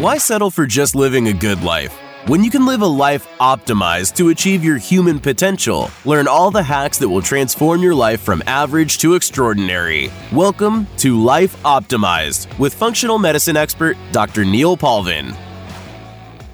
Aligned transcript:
Why 0.00 0.16
settle 0.16 0.50
for 0.50 0.66
just 0.66 0.94
living 0.94 1.28
a 1.28 1.32
good 1.34 1.62
life? 1.62 1.92
When 2.24 2.42
you 2.42 2.50
can 2.50 2.64
live 2.64 2.80
a 2.80 2.86
life 2.86 3.28
optimized 3.38 4.16
to 4.16 4.30
achieve 4.30 4.64
your 4.64 4.78
human 4.78 5.20
potential, 5.20 5.90
learn 6.06 6.26
all 6.26 6.50
the 6.50 6.62
hacks 6.62 6.96
that 6.96 7.08
will 7.10 7.20
transform 7.20 7.82
your 7.82 7.94
life 7.94 8.22
from 8.22 8.42
average 8.46 8.96
to 9.00 9.14
extraordinary. 9.14 10.10
Welcome 10.32 10.86
to 10.96 11.22
Life 11.22 11.54
Optimized 11.64 12.58
with 12.58 12.72
functional 12.72 13.18
medicine 13.18 13.58
expert 13.58 13.98
Dr. 14.10 14.42
Neil 14.46 14.74
Paulvin. 14.74 15.36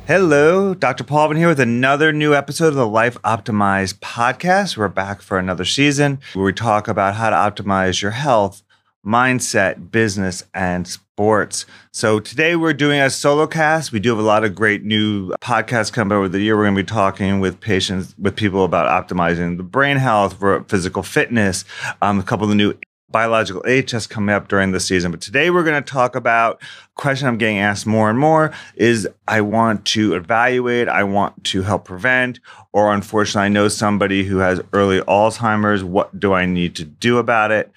Hello, 0.08 0.74
Dr. 0.74 1.04
Paulvin 1.04 1.36
here 1.36 1.46
with 1.46 1.60
another 1.60 2.12
new 2.12 2.34
episode 2.34 2.70
of 2.70 2.74
the 2.74 2.84
Life 2.84 3.16
Optimized 3.22 4.00
podcast. 4.00 4.76
We're 4.76 4.88
back 4.88 5.22
for 5.22 5.38
another 5.38 5.64
season 5.64 6.18
where 6.34 6.46
we 6.46 6.52
talk 6.52 6.88
about 6.88 7.14
how 7.14 7.30
to 7.30 7.36
optimize 7.36 8.02
your 8.02 8.10
health, 8.10 8.64
mindset, 9.07 9.91
business, 9.91 10.43
and 10.52 10.86
sports. 10.88 11.64
So 11.93 12.19
today 12.19 12.56
we're 12.56 12.74
doing 12.74 13.01
a 13.01 13.09
solo 13.09 13.46
cast. 13.46 13.92
We 13.92 14.01
do 14.01 14.10
have 14.10 14.19
a 14.19 14.23
lot 14.23 14.45
of 14.45 14.55
great 14.55 14.82
new 14.82 15.30
podcasts 15.41 15.92
coming 15.92 16.16
over 16.16 16.29
the 16.29 16.41
year. 16.41 16.56
We're 16.56 16.65
going 16.65 16.74
to 16.77 16.82
be 16.82 16.87
talking 16.87 17.41
with 17.41 17.60
patients, 17.60 18.15
with 18.19 18.34
people 18.34 18.65
about 18.65 19.09
optimizing 19.09 19.56
the 19.56 19.62
brain 19.62 19.96
health, 19.96 20.42
physical 20.69 21.02
fitness, 21.02 21.65
um, 22.02 22.19
a 22.19 22.23
couple 22.23 22.45
of 22.45 22.51
the 22.51 22.56
new 22.56 22.74
biological 23.09 23.62
tests 23.62 24.06
coming 24.06 24.34
up 24.34 24.48
during 24.48 24.73
the 24.73 24.80
season. 24.80 25.12
But 25.12 25.20
today 25.20 25.51
we're 25.51 25.65
going 25.65 25.82
to 25.82 25.91
talk 25.91 26.16
about 26.16 26.60
a 26.60 27.01
question 27.01 27.29
I'm 27.29 27.38
getting 27.38 27.59
asked 27.59 27.87
more 27.87 28.10
and 28.10 28.18
more 28.18 28.52
is 28.74 29.09
I 29.29 29.41
want 29.41 29.87
to 29.87 30.15
evaluate, 30.15 30.88
I 30.88 31.04
want 31.04 31.45
to 31.45 31.62
help 31.62 31.84
prevent, 31.84 32.41
or 32.73 32.93
unfortunately 32.93 33.46
I 33.46 33.48
know 33.48 33.68
somebody 33.68 34.24
who 34.24 34.38
has 34.38 34.60
early 34.73 35.01
Alzheimer's. 35.01 35.84
What 35.84 36.18
do 36.18 36.32
I 36.32 36.46
need 36.46 36.74
to 36.77 36.84
do 36.84 37.18
about 37.18 37.52
it? 37.52 37.70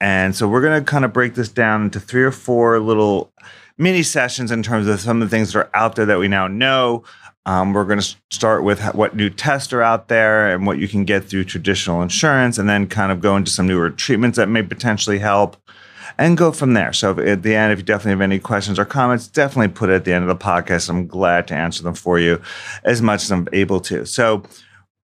And 0.00 0.34
so 0.34 0.48
we're 0.48 0.60
going 0.60 0.82
to 0.82 0.84
kind 0.84 1.04
of 1.04 1.12
break 1.12 1.34
this 1.34 1.48
down 1.48 1.82
into 1.82 2.00
three 2.00 2.24
or 2.24 2.32
four 2.32 2.78
little 2.80 3.32
mini 3.78 4.02
sessions 4.02 4.50
in 4.50 4.62
terms 4.62 4.86
of 4.86 5.00
some 5.00 5.22
of 5.22 5.28
the 5.28 5.34
things 5.34 5.52
that 5.52 5.58
are 5.58 5.70
out 5.74 5.96
there 5.96 6.06
that 6.06 6.18
we 6.18 6.28
now 6.28 6.46
know. 6.46 7.04
Um, 7.46 7.72
we're 7.72 7.84
going 7.84 8.00
to 8.00 8.16
start 8.30 8.64
with 8.64 8.82
what 8.94 9.14
new 9.14 9.28
tests 9.28 9.72
are 9.72 9.82
out 9.82 10.08
there 10.08 10.54
and 10.54 10.66
what 10.66 10.78
you 10.78 10.88
can 10.88 11.04
get 11.04 11.24
through 11.24 11.44
traditional 11.44 12.00
insurance, 12.00 12.56
and 12.56 12.68
then 12.68 12.86
kind 12.86 13.12
of 13.12 13.20
go 13.20 13.36
into 13.36 13.50
some 13.50 13.66
newer 13.66 13.90
treatments 13.90 14.36
that 14.36 14.48
may 14.48 14.62
potentially 14.62 15.18
help 15.18 15.56
and 16.16 16.38
go 16.38 16.52
from 16.52 16.74
there. 16.74 16.92
So 16.92 17.18
at 17.20 17.42
the 17.42 17.54
end, 17.54 17.72
if 17.72 17.80
you 17.80 17.84
definitely 17.84 18.12
have 18.12 18.20
any 18.20 18.38
questions 18.38 18.78
or 18.78 18.84
comments, 18.84 19.28
definitely 19.28 19.74
put 19.74 19.90
it 19.90 19.94
at 19.94 20.04
the 20.04 20.12
end 20.12 20.28
of 20.28 20.28
the 20.28 20.44
podcast. 20.44 20.88
I'm 20.88 21.06
glad 21.06 21.48
to 21.48 21.54
answer 21.54 21.82
them 21.82 21.94
for 21.94 22.18
you 22.18 22.40
as 22.84 23.02
much 23.02 23.24
as 23.24 23.32
I'm 23.32 23.48
able 23.52 23.80
to. 23.80 24.06
So 24.06 24.42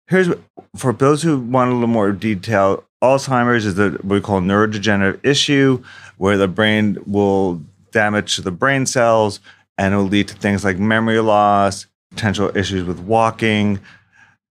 here's 0.08 0.30
for 0.76 0.94
those 0.94 1.24
who 1.24 1.40
want 1.40 1.72
a 1.72 1.74
little 1.74 1.88
more 1.88 2.12
detail. 2.12 2.86
Alzheimer's 3.02 3.66
is 3.66 3.78
what 3.78 4.04
we 4.04 4.20
call 4.20 4.42
neurodegenerative 4.42 5.26
issue, 5.26 5.82
where 6.18 6.38
the 6.38 6.48
brain 6.48 6.98
will 7.06 7.62
damage 7.92 8.38
the 8.38 8.52
brain 8.52 8.86
cells 8.86 9.40
and 9.78 9.94
it 9.94 9.98
will 9.98 10.04
lead 10.04 10.28
to 10.28 10.36
things 10.36 10.66
like 10.66 10.78
memory 10.78 11.20
loss, 11.20 11.88
potential 12.12 12.52
issues 12.56 12.84
with 12.84 13.00
walking, 13.00 13.80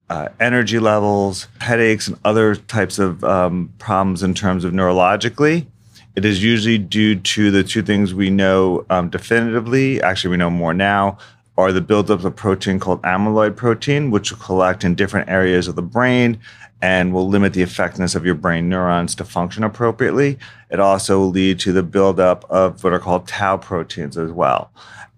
uh, 0.10 0.30
energy 0.40 0.80
levels, 0.80 1.48
headaches, 1.60 2.08
and 2.08 2.18
other 2.26 2.56
types 2.56 2.98
of 2.98 3.24
um, 3.24 3.72
problems 3.78 4.24
in 4.24 4.34
terms 4.34 4.64
of 4.64 4.74
neurologically. 4.74 5.68
It 6.16 6.26
is 6.26 6.44
usually 6.44 6.78
due 6.78 7.16
to 7.16 7.52
the 7.52 7.64
two 7.64 7.84
things 7.84 8.14
we 8.14 8.30
know 8.30 8.86
um, 8.90 9.10
definitively. 9.10 10.02
Actually, 10.02 10.32
we 10.32 10.38
know 10.38 10.50
more 10.50 10.74
now. 10.74 11.18
Are 11.58 11.72
the 11.72 11.82
buildup 11.82 12.24
of 12.24 12.36
protein 12.36 12.80
called 12.80 13.02
amyloid 13.04 13.56
protein, 13.56 14.10
which 14.10 14.32
will 14.32 14.40
collect 14.40 14.84
in 14.84 14.96
different 14.96 15.30
areas 15.30 15.68
of 15.68 15.76
the 15.76 15.82
brain 15.82 16.40
and 16.82 17.14
will 17.14 17.28
limit 17.28 17.54
the 17.54 17.62
effectiveness 17.62 18.16
of 18.16 18.26
your 18.26 18.36
brain 18.36 18.68
neurons 18.68 19.14
to 19.16 19.24
function 19.24 19.64
appropriately. 19.64 20.40
It 20.70 20.80
also 20.80 21.20
will 21.20 21.30
lead 21.30 21.60
to 21.60 21.72
the 21.72 21.84
buildup 21.84 22.46
of 22.50 22.84
what 22.84 22.94
are 22.94 23.00
called 23.00 23.28
tau 23.28 23.58
proteins 23.58 24.18
as 24.18 24.32
well. 24.32 24.72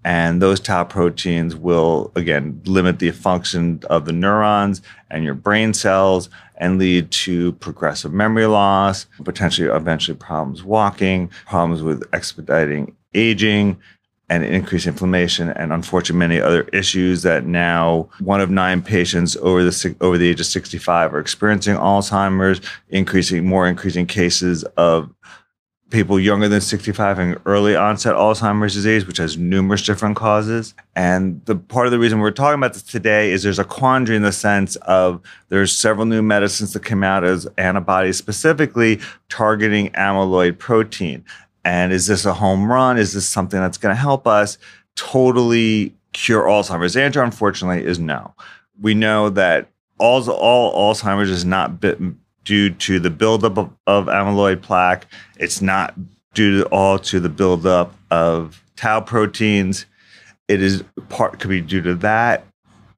And 0.06 0.42
those 0.42 0.60
tau 0.60 0.84
proteins 0.84 1.56
will, 1.56 2.12
again, 2.16 2.62
limit 2.66 3.00
the 3.00 3.12
function 3.12 3.82
of 3.90 4.06
the 4.06 4.12
neurons 4.12 4.82
and 5.10 5.24
your 5.24 5.34
brain 5.34 5.74
cells 5.74 6.30
and 6.58 6.78
lead 6.78 7.10
to 7.12 7.54
progressive 7.54 8.12
memory 8.12 8.46
loss, 8.46 9.06
potentially 9.24 9.70
eventually 9.70 10.18
problems 10.18 10.64
walking, 10.64 11.30
problems 11.46 11.82
with 11.82 12.04
expediting 12.12 12.96
aging, 13.14 13.78
and 14.30 14.44
increased 14.44 14.88
inflammation, 14.88 15.50
and 15.50 15.74
unfortunately 15.74 16.20
many 16.20 16.40
other 16.40 16.64
issues 16.74 17.24
that 17.24 17.46
now 17.46 18.10
one 18.20 18.42
of 18.42 18.50
nine 18.50 18.82
patients 18.82 19.36
over 19.38 19.64
the 19.64 19.96
over 20.02 20.18
the 20.18 20.30
age 20.30 20.40
of 20.40 20.46
65 20.46 21.14
are 21.14 21.20
experiencing 21.20 21.76
Alzheimer's, 21.76 22.62
increasing 22.90 23.46
more 23.46 23.68
increasing 23.68 24.06
cases 24.06 24.64
of 24.78 25.14
people 25.94 26.20
younger 26.20 26.50
than 26.50 26.60
65 26.60 27.18
having 27.18 27.36
early 27.46 27.76
onset 27.76 28.16
Alzheimer's 28.16 28.74
disease, 28.74 29.06
which 29.06 29.18
has 29.18 29.38
numerous 29.38 29.84
different 29.84 30.16
causes. 30.16 30.74
And 30.96 31.46
the 31.46 31.56
part 31.56 31.86
of 31.86 31.92
the 31.92 32.00
reason 32.00 32.20
we're 32.20 32.32
talking 32.32 32.56
about 32.58 32.74
this 32.74 32.82
today 32.82 33.32
is 33.32 33.44
there's 33.44 33.60
a 33.60 33.64
quandary 33.64 34.18
in 34.18 34.24
the 34.24 34.32
sense 34.32 34.76
of 34.78 35.22
there's 35.50 35.72
several 35.72 36.08
new 36.08 36.24
medicines 36.24 36.74
that 36.74 36.84
came 36.84 37.04
out 37.04 37.24
as 37.24 37.48
antibodies 37.60 38.18
specifically 38.18 39.00
targeting 39.30 39.92
amyloid 39.92 40.58
protein. 40.58 41.24
And 41.66 41.94
is 41.94 42.08
this 42.08 42.26
a 42.26 42.34
home 42.34 42.72
run? 42.72 42.98
Is 42.98 43.14
this 43.14 43.28
something 43.28 43.60
that's 43.60 43.78
going 43.78 43.96
to 43.96 44.00
help 44.00 44.28
us 44.28 44.58
totally 44.96 45.96
cure 46.12 46.44
Alzheimer's? 46.44 46.94
The 46.94 47.04
answer, 47.04 47.24
unfortunately, 47.24 47.86
is 47.86 48.00
no. 48.00 48.34
We 48.82 48.94
know 48.94 49.30
that 49.30 49.70
all, 50.00 50.30
all 50.30 50.94
Alzheimer's 50.94 51.30
is 51.30 51.46
not 51.46 51.80
due 52.44 52.70
to 52.70 53.00
the 53.00 53.10
buildup 53.10 53.58
of, 53.58 53.72
of 53.88 54.06
amyloid 54.08 54.62
plaque. 54.62 55.08
It's 55.38 55.62
not 55.62 55.94
due 56.34 56.62
to 56.62 56.66
all 56.70 57.00
to 57.00 57.20
the 57.20 57.30
buildup 57.30 57.96
of 58.12 58.62
tau 58.76 59.02
proteins. 59.02 59.86
It 60.48 60.62
is 60.62 60.84
part 61.10 61.40
could 61.40 61.50
be 61.50 61.62
due 61.62 61.82
to 61.82 61.96
that. 61.96 62.46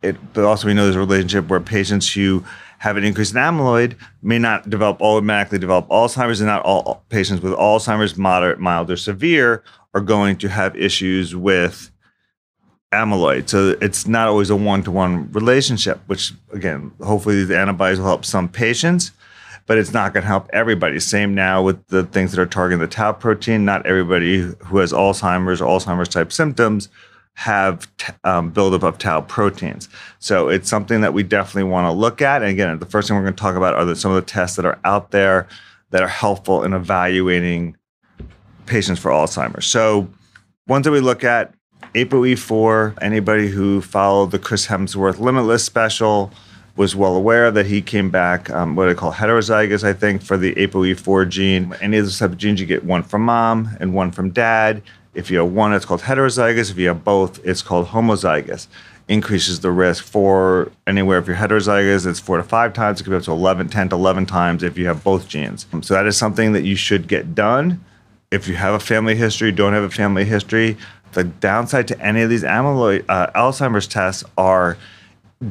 It, 0.02 0.16
but 0.34 0.44
also 0.44 0.68
we 0.68 0.74
know 0.74 0.84
there's 0.84 0.96
a 0.96 1.00
relationship 1.00 1.48
where 1.48 1.60
patients 1.60 2.12
who 2.12 2.44
have 2.86 2.98
an 2.98 3.04
increase 3.04 3.32
in 3.32 3.38
amyloid 3.38 3.96
may 4.22 4.38
not 4.38 4.70
develop 4.70 5.02
automatically 5.02 5.58
develop 5.58 5.88
Alzheimer's, 5.88 6.40
and 6.40 6.48
not 6.48 6.62
all 6.62 7.04
patients 7.10 7.42
with 7.42 7.54
Alzheimer's, 7.54 8.16
moderate, 8.16 8.60
mild, 8.60 8.92
or 8.92 8.96
severe, 8.96 9.64
are 9.96 10.02
going 10.02 10.38
to 10.38 10.48
have 10.48 10.76
issues 10.76 11.36
with 11.36 11.90
amyloid. 12.94 13.50
So 13.50 13.76
it's 13.82 14.08
not 14.08 14.28
always 14.28 14.52
a 14.52 14.56
one 14.56 14.84
to 14.84 14.92
one 14.92 15.32
relationship, 15.32 16.00
which 16.06 16.34
again, 16.54 16.92
hopefully 17.02 17.38
these 17.38 17.50
antibodies 17.50 17.98
will 17.98 18.06
help 18.06 18.24
some 18.24 18.48
patients, 18.48 19.14
but 19.66 19.80
it's 19.80 19.92
not 19.92 20.14
going 20.14 20.22
to 20.22 20.28
help 20.28 20.48
everybody. 20.54 21.00
Same 21.00 21.34
now 21.34 21.64
with 21.64 21.88
the 21.88 22.04
things 22.04 22.34
that 22.34 22.40
are 22.40 22.46
targeting 22.46 22.82
the 22.82 22.88
tau 22.88 23.14
protein. 23.14 23.66
Not 23.66 23.88
everybody 23.88 24.42
who 24.66 24.78
has 24.78 24.94
Alzheimer's 24.94 25.60
or 25.60 25.66
Alzheimer's 25.66 26.10
type 26.10 26.32
symptoms 26.32 26.90
have 27.36 27.88
t- 27.98 28.14
um, 28.24 28.50
buildup 28.50 28.84
of 28.84 28.98
tau 28.98 29.22
proteins. 29.22 29.88
So 30.20 30.50
it's 30.50 30.70
something 30.70 31.02
that 31.02 31.14
we 31.14 31.22
definitely 31.22 31.70
want 31.70 31.86
to 31.86 31.92
look 31.92 32.22
at. 32.22 32.42
And 32.42 32.50
again, 32.50 32.80
the 32.80 32.86
first 32.86 33.08
thing 33.08 33.16
we're 33.16 33.24
going 33.24 33.36
to 33.36 33.42
talk 33.42 33.56
about 33.56 33.76
are 33.76 33.86
the, 33.86 33.96
some 33.96 34.12
of 34.12 34.16
the 34.16 34.30
tests 34.30 34.56
that 34.56 34.66
are 34.66 34.80
out 34.84 35.12
there 35.12 35.48
that 35.92 36.02
are 36.02 36.08
helpful 36.08 36.64
in 36.64 36.74
evaluating 36.74 37.76
patients 38.66 39.00
for 39.00 39.12
Alzheimer's. 39.12 39.66
So 39.66 40.10
ones 40.68 40.86
that 40.86 40.92
we 40.92 41.02
look 41.02 41.24
at, 41.24 41.54
ApoE4, 41.94 42.98
anybody 43.02 43.50
who 43.50 43.82
followed 43.82 44.32
the 44.32 44.40
Chris 44.40 44.68
Hemsworth 44.68 45.20
Limitless 45.20 45.64
special 45.64 46.32
was 46.76 46.96
well 46.96 47.16
aware 47.16 47.52
that 47.52 47.66
he 47.66 47.82
came 47.82 48.10
back, 48.10 48.50
um, 48.50 48.76
what 48.76 48.90
I 48.90 48.94
call 48.94 49.14
heterozygous, 49.14 49.84
I 49.84 49.94
think, 49.94 50.22
for 50.22 50.36
the 50.36 50.54
ApoE4 50.56 51.30
gene. 51.30 51.74
Any 51.80 51.98
of 51.98 52.06
those 52.06 52.20
type 52.20 52.32
of 52.32 52.38
genes, 52.38 52.60
you 52.60 52.66
get 52.66 52.84
one 52.84 53.04
from 53.04 53.22
mom 53.22 53.70
and 53.80 53.94
one 53.94 54.12
from 54.12 54.32
dad. 54.32 54.82
If 55.16 55.32
you 55.32 55.40
have 55.40 55.52
one, 55.52 55.74
it's 55.74 55.86
called 55.86 56.02
heterozygous. 56.02 56.70
If 56.70 56.78
you 56.78 56.90
have 56.90 57.04
both, 57.04 57.44
it's 57.46 57.62
called 57.62 57.88
homozygous. 57.88 58.68
Increases 59.08 59.62
the 59.62 59.72
risk 59.72 60.04
for 60.04 60.72
anywhere. 60.86 61.20
If 61.20 61.28
you're 61.28 61.38
heterozygous, 61.38 62.06
it's 62.06 62.20
four 62.20 62.38
to 62.38 62.44
five 62.44 62.74
times. 62.74 63.00
It 63.00 63.06
could 63.06 63.12
be 63.12 63.16
up 63.16 63.24
to 63.24 63.32
11, 63.32 63.70
10 63.70 63.90
to 63.90 63.96
11 63.96 64.26
times 64.26 64.62
if 64.62 64.78
you 64.78 64.88
have 64.88 65.04
both 65.04 65.28
genes. 65.28 65.66
So 65.82 65.94
that 65.94 66.06
is 66.06 66.18
something 66.18 66.52
that 66.52 66.64
you 66.64 66.76
should 66.76 67.08
get 67.08 67.34
done. 67.34 67.84
If 68.30 68.48
you 68.48 68.56
have 68.56 68.74
a 68.74 68.80
family 68.80 69.16
history, 69.16 69.52
don't 69.52 69.74
have 69.74 69.84
a 69.84 69.90
family 69.90 70.26
history, 70.26 70.78
the 71.14 71.24
downside 71.24 71.88
to 71.88 72.00
any 72.02 72.22
of 72.22 72.30
these 72.30 72.44
amyloid 72.44 73.06
uh, 73.08 73.28
Alzheimer's 73.32 73.88
tests 73.88 74.24
are 74.38 74.78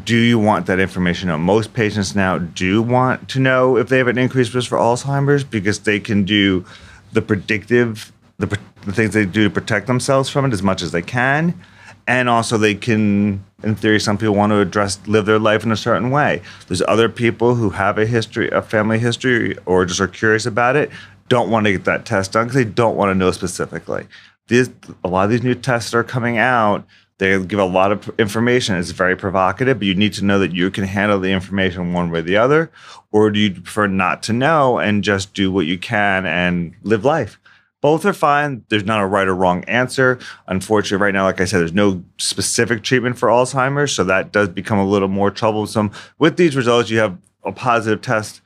do 0.05 0.17
you 0.17 0.39
want 0.39 0.67
that 0.67 0.81
information 0.81 1.29
out? 1.29 1.39
Most 1.39 1.75
patients 1.75 2.15
now 2.15 2.39
do 2.39 2.83
want 2.83 3.29
to 3.29 3.39
know 3.39 3.77
if 3.77 3.89
they 3.89 3.99
have 3.99 4.09
an 4.09 4.19
increased 4.19 4.55
risk 4.55 4.69
for 4.69 4.79
Alzheimer's 4.79 5.45
because 5.45 5.81
they 5.81 6.01
can 6.01 6.25
do 6.25 6.65
the 7.13 7.23
predictive 7.23 8.13
the, 8.39 8.59
the 8.85 8.93
things 8.93 9.15
they 9.15 9.25
do 9.25 9.45
to 9.45 9.51
protect 9.51 9.87
themselves 9.87 10.29
from 10.29 10.45
it 10.45 10.53
as 10.53 10.63
much 10.63 10.83
as 10.83 10.93
they 10.93 11.03
can. 11.03 11.59
And 12.07 12.29
also, 12.29 12.59
they 12.59 12.75
can, 12.75 13.43
in 13.63 13.75
theory, 13.77 13.99
some 13.99 14.19
people 14.19 14.35
want 14.35 14.51
to 14.51 14.61
address, 14.61 15.01
live 15.07 15.25
their 15.25 15.39
life 15.39 15.65
in 15.65 15.73
a 15.73 15.77
certain 15.77 16.11
way. 16.11 16.43
There's 16.69 16.83
other 16.83 17.09
people 17.09 17.55
who 17.55 17.71
have 17.71 17.97
a 17.97 18.05
history, 18.05 18.51
a 18.51 18.61
family 18.61 18.99
history, 18.99 19.57
or 19.65 19.87
just 19.87 20.01
are 20.01 20.09
curious 20.09 20.45
about 20.45 20.77
it, 20.77 20.91
don't 21.29 21.51
want 21.51 21.65
to 21.65 21.73
get 21.73 21.85
that 21.85 22.05
test 22.05 22.33
done 22.33 22.47
because 22.47 22.63
they 22.63 22.71
don't 22.71 22.97
want 22.97 23.11
to 23.11 23.15
know 23.15 23.31
specifically. 23.31 24.07
These, 24.49 24.69
a 25.03 25.09
lot 25.09 25.25
of 25.25 25.31
these 25.31 25.43
new 25.43 25.55
tests 25.55 25.95
are 25.95 26.05
coming 26.05 26.37
out, 26.37 26.87
they 27.19 27.43
give 27.45 27.61
a 27.61 27.65
lot 27.65 27.93
of 27.93 28.11
information. 28.19 28.77
It's 28.77 28.91
very 28.91 29.17
provocative, 29.17 29.79
but 29.79 29.87
you 29.87 29.95
need 29.95 30.15
to 30.15 30.25
know 30.25 30.41
that 30.41 30.53
you 30.53 30.71
can 30.71 30.85
handle 30.85 31.21
the 31.21 31.31
information 31.31 31.93
one 31.93 32.11
way 32.11 32.19
or 32.19 32.23
the 32.23 32.37
other. 32.37 32.71
Or 33.13 33.31
do 33.31 33.39
you 33.39 33.53
prefer 33.53 33.87
not 33.87 34.23
to 34.25 34.33
know 34.33 34.79
and 34.79 35.05
just 35.05 35.33
do 35.33 35.53
what 35.53 35.67
you 35.67 35.79
can 35.79 36.27
and 36.27 36.75
live 36.83 37.05
life? 37.05 37.39
Both 37.85 38.07
are 38.07 38.15
fine. 38.15 38.65
There's 38.71 38.87
not 38.87 39.03
a 39.03 39.07
right 39.07 39.29
or 39.29 39.35
wrong 39.35 39.63
answer. 39.65 40.19
Unfortunately, 40.47 41.05
right 41.05 41.13
now, 41.13 41.25
like 41.25 41.43
I 41.43 41.45
said, 41.45 41.59
there's 41.59 41.75
no 41.75 42.03
specific 42.17 42.83
treatment 42.83 43.19
for 43.19 43.29
Alzheimer's. 43.29 43.93
So 43.93 44.05
that 44.05 44.33
does 44.33 44.49
become 44.49 44.79
a 44.79 44.87
little 44.87 45.09
more 45.09 45.31
troublesome. 45.31 45.91
With 46.19 46.39
these 46.39 46.57
results, 46.57 46.89
you 46.89 46.97
have 47.01 47.19
a 47.43 47.53
positive 47.53 48.01
test 48.01 48.41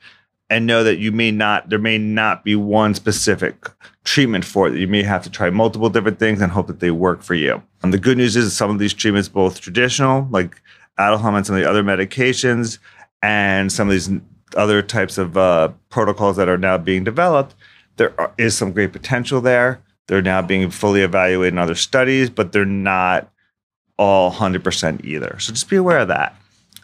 and 0.49 0.67
know 0.67 0.83
that 0.83 0.97
you 0.97 1.13
may 1.13 1.31
not, 1.31 1.69
there 1.69 1.79
may 1.79 1.97
not 1.97 2.43
be 2.43 2.57
one 2.57 2.93
specific 2.93 3.71
treatment 4.03 4.43
for 4.43 4.67
it. 4.67 4.75
You 4.75 4.89
may 4.89 5.03
have 5.03 5.23
to 5.23 5.29
try 5.29 5.49
multiple 5.49 5.89
different 5.89 6.19
things 6.19 6.41
and 6.41 6.51
hope 6.51 6.67
that 6.67 6.81
they 6.81 6.91
work 6.91 7.23
for 7.23 7.35
you. 7.35 7.63
And 7.81 7.93
the 7.93 7.97
good 7.97 8.17
news 8.17 8.35
is 8.35 8.53
some 8.53 8.69
of 8.69 8.77
these 8.77 8.93
treatments, 8.93 9.29
both 9.29 9.61
traditional, 9.61 10.27
like 10.31 10.61
Aduhelm 10.99 11.37
and 11.37 11.45
some 11.45 11.55
of 11.55 11.61
the 11.61 11.69
other 11.69 11.81
medications, 11.81 12.77
and 13.21 13.71
some 13.71 13.87
of 13.87 13.93
these 13.93 14.09
other 14.57 14.81
types 14.81 15.17
of 15.17 15.37
uh, 15.37 15.69
protocols 15.87 16.35
that 16.35 16.49
are 16.49 16.57
now 16.57 16.77
being 16.77 17.05
developed, 17.05 17.55
there 17.99 18.13
is 18.37 18.57
some 18.57 18.71
great 18.71 18.93
potential 18.93 19.41
there. 19.41 19.81
They're 20.07 20.21
now 20.21 20.41
being 20.41 20.71
fully 20.71 21.01
evaluated 21.01 21.53
in 21.53 21.59
other 21.59 21.75
studies, 21.75 22.29
but 22.31 22.51
they're 22.51 22.65
not 22.65 23.31
all 23.97 24.31
100% 24.31 25.05
either. 25.05 25.37
So 25.39 25.53
just 25.53 25.69
be 25.69 25.75
aware 25.75 25.99
of 25.99 26.07
that. 26.07 26.35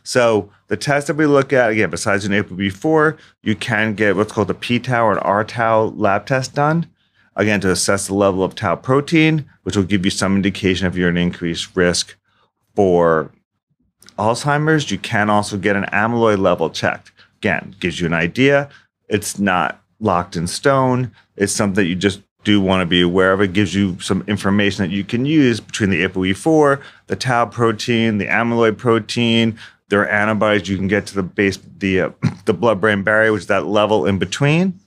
So 0.03 0.51
the 0.67 0.77
test 0.77 1.07
that 1.07 1.15
we 1.15 1.25
look 1.25 1.53
at, 1.53 1.71
again, 1.71 1.89
besides 1.89 2.25
an 2.25 2.33
ApoE4, 2.33 3.17
you 3.41 3.55
can 3.55 3.95
get 3.95 4.15
what's 4.15 4.33
called 4.33 4.51
a 4.51 4.53
p-tau 4.53 5.05
or 5.05 5.13
an 5.13 5.19
r-tau 5.19 5.85
lab 5.95 6.27
test 6.27 6.53
done, 6.53 6.87
again, 7.35 7.61
to 7.61 7.71
assess 7.71 8.07
the 8.07 8.13
level 8.13 8.43
of 8.43 8.53
tau 8.53 8.75
protein, 8.75 9.49
which 9.63 9.75
will 9.75 9.83
give 9.83 10.05
you 10.05 10.11
some 10.11 10.35
indication 10.35 10.85
if 10.85 10.95
you're 10.95 11.09
an 11.09 11.17
increased 11.17 11.75
risk 11.75 12.17
for 12.75 13.31
Alzheimer's. 14.19 14.91
You 14.91 14.99
can 14.99 15.29
also 15.29 15.57
get 15.57 15.77
an 15.77 15.85
amyloid 15.85 16.39
level 16.39 16.69
checked. 16.69 17.11
Again, 17.37 17.75
gives 17.79 17.99
you 17.99 18.05
an 18.05 18.13
idea. 18.13 18.69
It's 19.07 19.39
not 19.39 19.81
locked 19.99 20.35
in 20.35 20.47
stone. 20.47 21.11
It's 21.35 21.53
something 21.53 21.75
that 21.75 21.85
you 21.85 21.95
just 21.95 22.21
do 22.43 22.61
want 22.61 22.81
to 22.81 22.85
be 22.85 23.01
aware 23.01 23.33
of. 23.33 23.41
It 23.41 23.53
gives 23.53 23.73
you 23.73 23.99
some 23.99 24.23
information 24.27 24.83
that 24.83 24.91
you 24.91 25.03
can 25.03 25.25
use 25.25 25.59
between 25.59 25.89
the 25.89 26.03
ApoE4, 26.07 26.81
the 27.07 27.15
tau 27.15 27.45
protein, 27.45 28.17
the 28.17 28.27
amyloid 28.27 28.77
protein. 28.77 29.57
There 29.89 30.01
are 30.01 30.07
antibodies 30.07 30.69
you 30.69 30.77
can 30.77 30.87
get 30.87 31.07
to 31.07 31.15
the 31.15 31.23
base, 31.23 31.59
the 31.77 32.01
uh, 32.01 32.09
the 32.45 32.53
blood-brain 32.53 33.03
barrier, 33.03 33.31
which 33.31 33.41
is 33.41 33.47
that 33.47 33.65
level 33.65 34.05
in 34.05 34.19
between 34.19 34.79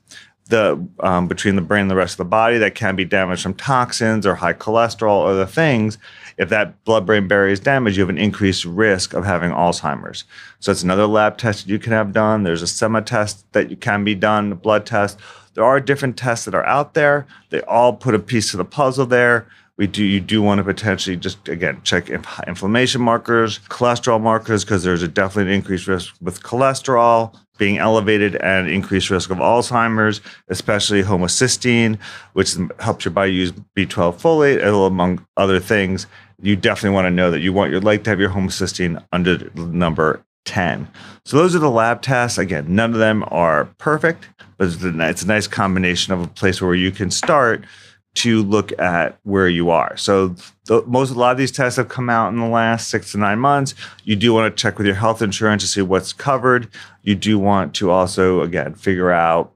the 0.49 0.87
um, 1.01 1.29
between 1.29 1.57
the 1.57 1.63
brain 1.63 1.83
and 1.83 1.91
the 1.91 1.97
rest 1.97 2.15
of 2.15 2.19
the 2.19 2.25
body 2.25 2.59
that 2.59 2.75
can 2.75 2.97
be 2.97 3.05
damaged 3.05 3.43
from 3.43 3.55
toxins 3.55 4.27
or 4.27 4.37
high 4.37 4.55
cholesterol 4.55 5.19
or 5.19 5.31
other 5.31 5.47
things. 5.47 5.99
If 6.39 6.49
that 6.51 6.83
blood-brain 6.85 7.29
barrier 7.29 7.53
is 7.53 7.61
damaged, 7.61 7.97
you 7.97 8.03
have 8.03 8.09
an 8.09 8.17
increased 8.17 8.65
risk 8.65 9.13
of 9.13 9.25
having 9.25 9.51
Alzheimer's. 9.51 10.25
So 10.61 10.73
it's 10.73 10.85
another 10.85 11.07
lab 11.07 11.37
test 11.37 11.65
that 11.65 11.71
you 11.71 11.79
can 11.79 11.93
have 11.93 12.13
done. 12.13 12.45
There's 12.45 12.63
a 12.63 12.67
SEMA 12.67 13.03
test 13.03 13.45
that 13.53 13.71
you 13.71 13.77
can 13.77 14.05
be 14.05 14.15
done, 14.15 14.53
a 14.53 14.55
blood 14.55 14.87
test. 14.87 15.19
There 15.55 15.65
are 15.65 15.81
different 15.81 16.17
tests 16.17 16.45
that 16.45 16.55
are 16.55 16.65
out 16.65 16.95
there. 16.95 17.27
They 17.51 17.61
all 17.63 17.93
put 17.93 18.15
a 18.15 18.21
piece 18.21 18.55
of 18.55 18.59
the 18.59 18.65
puzzle 18.65 19.07
there. 19.07 19.49
We 19.77 19.87
do 19.87 20.05
you 20.05 20.19
do 20.21 20.43
want 20.43 20.59
to 20.59 20.65
potentially 20.65 21.17
just 21.17 21.49
again 21.49 21.81
check 21.85 22.11
inflammation 22.11 23.01
markers, 23.01 23.61
cholesterol 23.69 24.21
markers 24.21 24.65
because 24.65 24.83
there's 24.83 25.05
a 25.05 25.09
definitely 25.09 25.53
an 25.53 25.57
increased 25.57 25.87
risk 25.87 26.15
with 26.21 26.43
cholesterol 26.43 27.33
being 27.59 27.79
elevated 27.79 28.37
and 28.37 28.69
increased 28.69 29.11
risk 29.11 29.31
of 29.31 29.39
Alzheimer's, 29.39 30.21
especially 30.49 31.03
homocysteine, 31.03 31.99
which 32.33 32.57
helps 32.79 33.05
your 33.05 33.13
body 33.13 33.33
use 33.33 33.53
B12 33.77 34.21
folate, 34.21 34.87
among 34.87 35.27
other 35.37 35.59
things. 35.59 36.07
You 36.41 36.57
definitely 36.57 36.95
want 36.95 37.07
to 37.07 37.11
know 37.11 37.31
that 37.31 37.41
you 37.41 37.53
want 37.53 37.71
your 37.71 37.81
like 37.81 38.05
to 38.05 38.11
have 38.11 38.21
your 38.21 38.31
homocysteine 38.31 39.05
under 39.13 39.51
number 39.55 40.25
10. 40.45 40.89
So 41.25 41.37
those 41.37 41.55
are 41.55 41.59
the 41.59 41.71
lab 41.71 42.01
tests. 42.01 42.39
Again, 42.39 42.75
none 42.75 42.93
of 42.93 42.99
them 42.99 43.25
are 43.29 43.67
perfect, 43.79 44.29
but 44.57 44.69
it's 44.69 45.23
a 45.23 45.27
nice 45.27 45.47
combination 45.47 46.13
of 46.13 46.23
a 46.23 46.27
place 46.27 46.63
where 46.63 46.75
you 46.75 46.91
can 46.91 47.11
start 47.11 47.65
to 48.15 48.43
look 48.43 48.77
at 48.81 49.19
where 49.23 49.49
you 49.49 49.71
are. 49.71 49.97
So 49.97 50.35
the, 50.67 50.83
most 50.87 51.11
a 51.11 51.15
lot 51.15 51.33
of 51.33 51.39
these 51.39 51.53
tests 51.53 51.77
have 51.77 51.89
come 51.89 52.11
out 52.11 52.33
in 52.33 52.41
the 52.41 52.47
last 52.47 52.89
six 52.89 53.13
to 53.13 53.19
nine 53.19 53.39
months. 53.39 53.75
You 54.05 54.17
do 54.17 54.33
want 54.33 54.55
to 54.55 54.61
check 54.61 54.79
with 54.79 54.87
your 54.87 54.97
health 54.97 55.23
insurance 55.23 55.63
to 55.63 55.69
see 55.69 55.83
what's 55.83 56.13
covered. 56.13 56.69
You 57.03 57.15
do 57.15 57.39
want 57.39 57.75
to 57.77 57.91
also 57.91 58.41
again 58.41 58.75
figure 58.75 59.13
out 59.13 59.53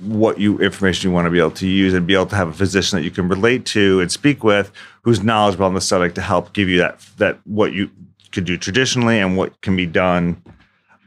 what 0.00 0.40
you 0.40 0.58
information 0.58 1.10
you 1.10 1.14
want 1.14 1.26
to 1.26 1.30
be 1.30 1.38
able 1.38 1.50
to 1.50 1.68
use 1.68 1.92
and 1.92 2.06
be 2.06 2.14
able 2.14 2.26
to 2.26 2.36
have 2.36 2.48
a 2.48 2.52
physician 2.52 2.96
that 2.96 3.04
you 3.04 3.10
can 3.10 3.28
relate 3.28 3.66
to 3.66 4.00
and 4.00 4.10
speak 4.10 4.42
with 4.42 4.72
who's 5.02 5.22
knowledgeable 5.22 5.66
on 5.66 5.74
the 5.74 5.80
subject 5.80 6.14
to 6.14 6.20
help 6.20 6.52
give 6.52 6.68
you 6.68 6.78
that 6.78 7.00
that 7.18 7.38
what 7.46 7.72
you 7.72 7.90
could 8.32 8.44
do 8.44 8.56
traditionally 8.56 9.18
and 9.18 9.36
what 9.36 9.60
can 9.60 9.76
be 9.76 9.86
done 9.86 10.40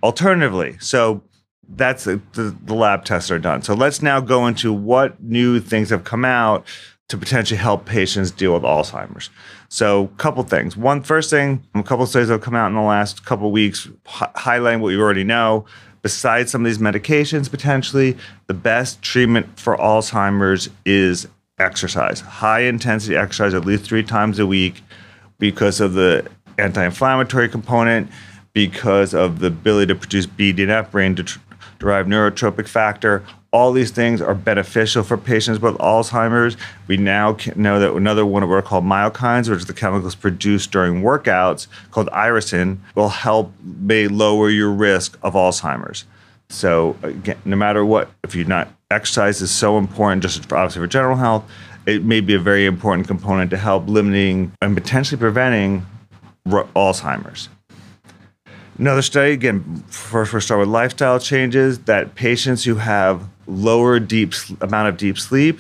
alternatively. 0.01 0.77
So 0.79 1.23
that's 1.69 2.03
the, 2.03 2.21
the, 2.33 2.55
the 2.65 2.73
lab 2.73 3.05
tests 3.05 3.31
are 3.31 3.39
done. 3.39 3.61
So 3.61 3.73
let's 3.73 4.01
now 4.01 4.19
go 4.19 4.47
into 4.47 4.73
what 4.73 5.21
new 5.23 5.59
things 5.59 5.89
have 5.89 6.03
come 6.03 6.25
out 6.25 6.65
to 7.09 7.17
potentially 7.17 7.57
help 7.57 7.85
patients 7.85 8.31
deal 8.31 8.53
with 8.53 8.63
Alzheimer's. 8.63 9.29
So, 9.69 10.03
a 10.03 10.17
couple 10.17 10.43
things. 10.43 10.77
One, 10.77 11.01
first 11.01 11.29
thing, 11.29 11.63
a 11.75 11.83
couple 11.83 12.05
studies 12.05 12.29
have 12.29 12.41
come 12.41 12.55
out 12.55 12.67
in 12.67 12.75
the 12.75 12.81
last 12.81 13.25
couple 13.25 13.51
weeks 13.51 13.87
highlighting 14.05 14.79
what 14.81 14.89
you 14.89 15.01
already 15.01 15.23
know. 15.23 15.65
Besides 16.01 16.51
some 16.51 16.61
of 16.61 16.65
these 16.65 16.79
medications, 16.79 17.49
potentially, 17.49 18.17
the 18.47 18.53
best 18.53 19.01
treatment 19.01 19.59
for 19.59 19.77
Alzheimer's 19.77 20.69
is 20.85 21.27
exercise, 21.63 22.19
high 22.19 22.61
intensity 22.61 23.15
exercise 23.15 23.53
at 23.53 23.65
least 23.65 23.85
three 23.85 24.03
times 24.03 24.39
a 24.39 24.45
week 24.45 24.81
because 25.39 25.79
of 25.79 25.93
the 25.93 26.27
anti 26.57 26.85
inflammatory 26.85 27.49
component, 27.49 28.09
because 28.53 29.13
of 29.13 29.39
the 29.39 29.47
ability 29.47 29.87
to 29.87 29.95
produce 29.95 30.27
BDNF, 30.27 30.91
brain 30.91 31.17
derived 31.79 32.09
neurotrophic 32.09 32.67
factor, 32.67 33.23
all 33.53 33.71
these 33.71 33.91
things 33.91 34.19
are 34.19 34.33
beneficial 34.33 35.03
for 35.03 35.15
patients 35.15 35.59
with 35.59 35.77
Alzheimer's. 35.77 36.57
We 36.87 36.97
now 36.97 37.37
know 37.55 37.79
that 37.79 37.93
another 37.93 38.25
one 38.25 38.41
of 38.41 38.49
what 38.49 38.55
are 38.55 38.61
called 38.63 38.83
myokines, 38.83 39.47
which 39.47 39.61
are 39.61 39.65
the 39.65 39.73
chemicals 39.73 40.15
produced 40.15 40.71
during 40.71 41.03
workouts, 41.03 41.67
called 41.91 42.07
irisin, 42.07 42.79
will 42.95 43.09
help 43.09 43.53
may 43.61 44.07
lower 44.07 44.49
your 44.49 44.71
risk 44.71 45.19
of 45.21 45.35
Alzheimer's. 45.35 46.05
So 46.49 46.95
again, 47.01 47.37
no 47.45 47.55
matter 47.55 47.83
what, 47.83 48.09
if 48.23 48.35
you're 48.35 48.45
not 48.45 48.69
exercise 48.91 49.41
is 49.41 49.51
so 49.51 49.77
important, 49.77 50.21
just 50.21 50.51
obviously 50.51 50.81
for 50.81 50.87
general 50.87 51.17
health, 51.17 51.43
it 51.85 52.03
may 52.03 52.21
be 52.21 52.33
a 52.33 52.39
very 52.39 52.65
important 52.65 53.07
component 53.07 53.49
to 53.51 53.57
help 53.57 53.87
limiting 53.87 54.51
and 54.61 54.75
potentially 54.75 55.19
preventing 55.19 55.85
Alzheimer's. 56.47 57.49
Another 58.77 59.01
study, 59.01 59.31
again, 59.31 59.83
first 59.87 60.33
we 60.33 60.41
start 60.41 60.59
with 60.59 60.69
lifestyle 60.69 61.19
changes, 61.19 61.79
that 61.79 62.15
patients 62.15 62.63
who 62.63 62.75
have 62.75 63.27
lower 63.45 63.99
deep 63.99 64.33
amount 64.61 64.89
of 64.89 64.97
deep 64.97 65.17
sleep 65.19 65.59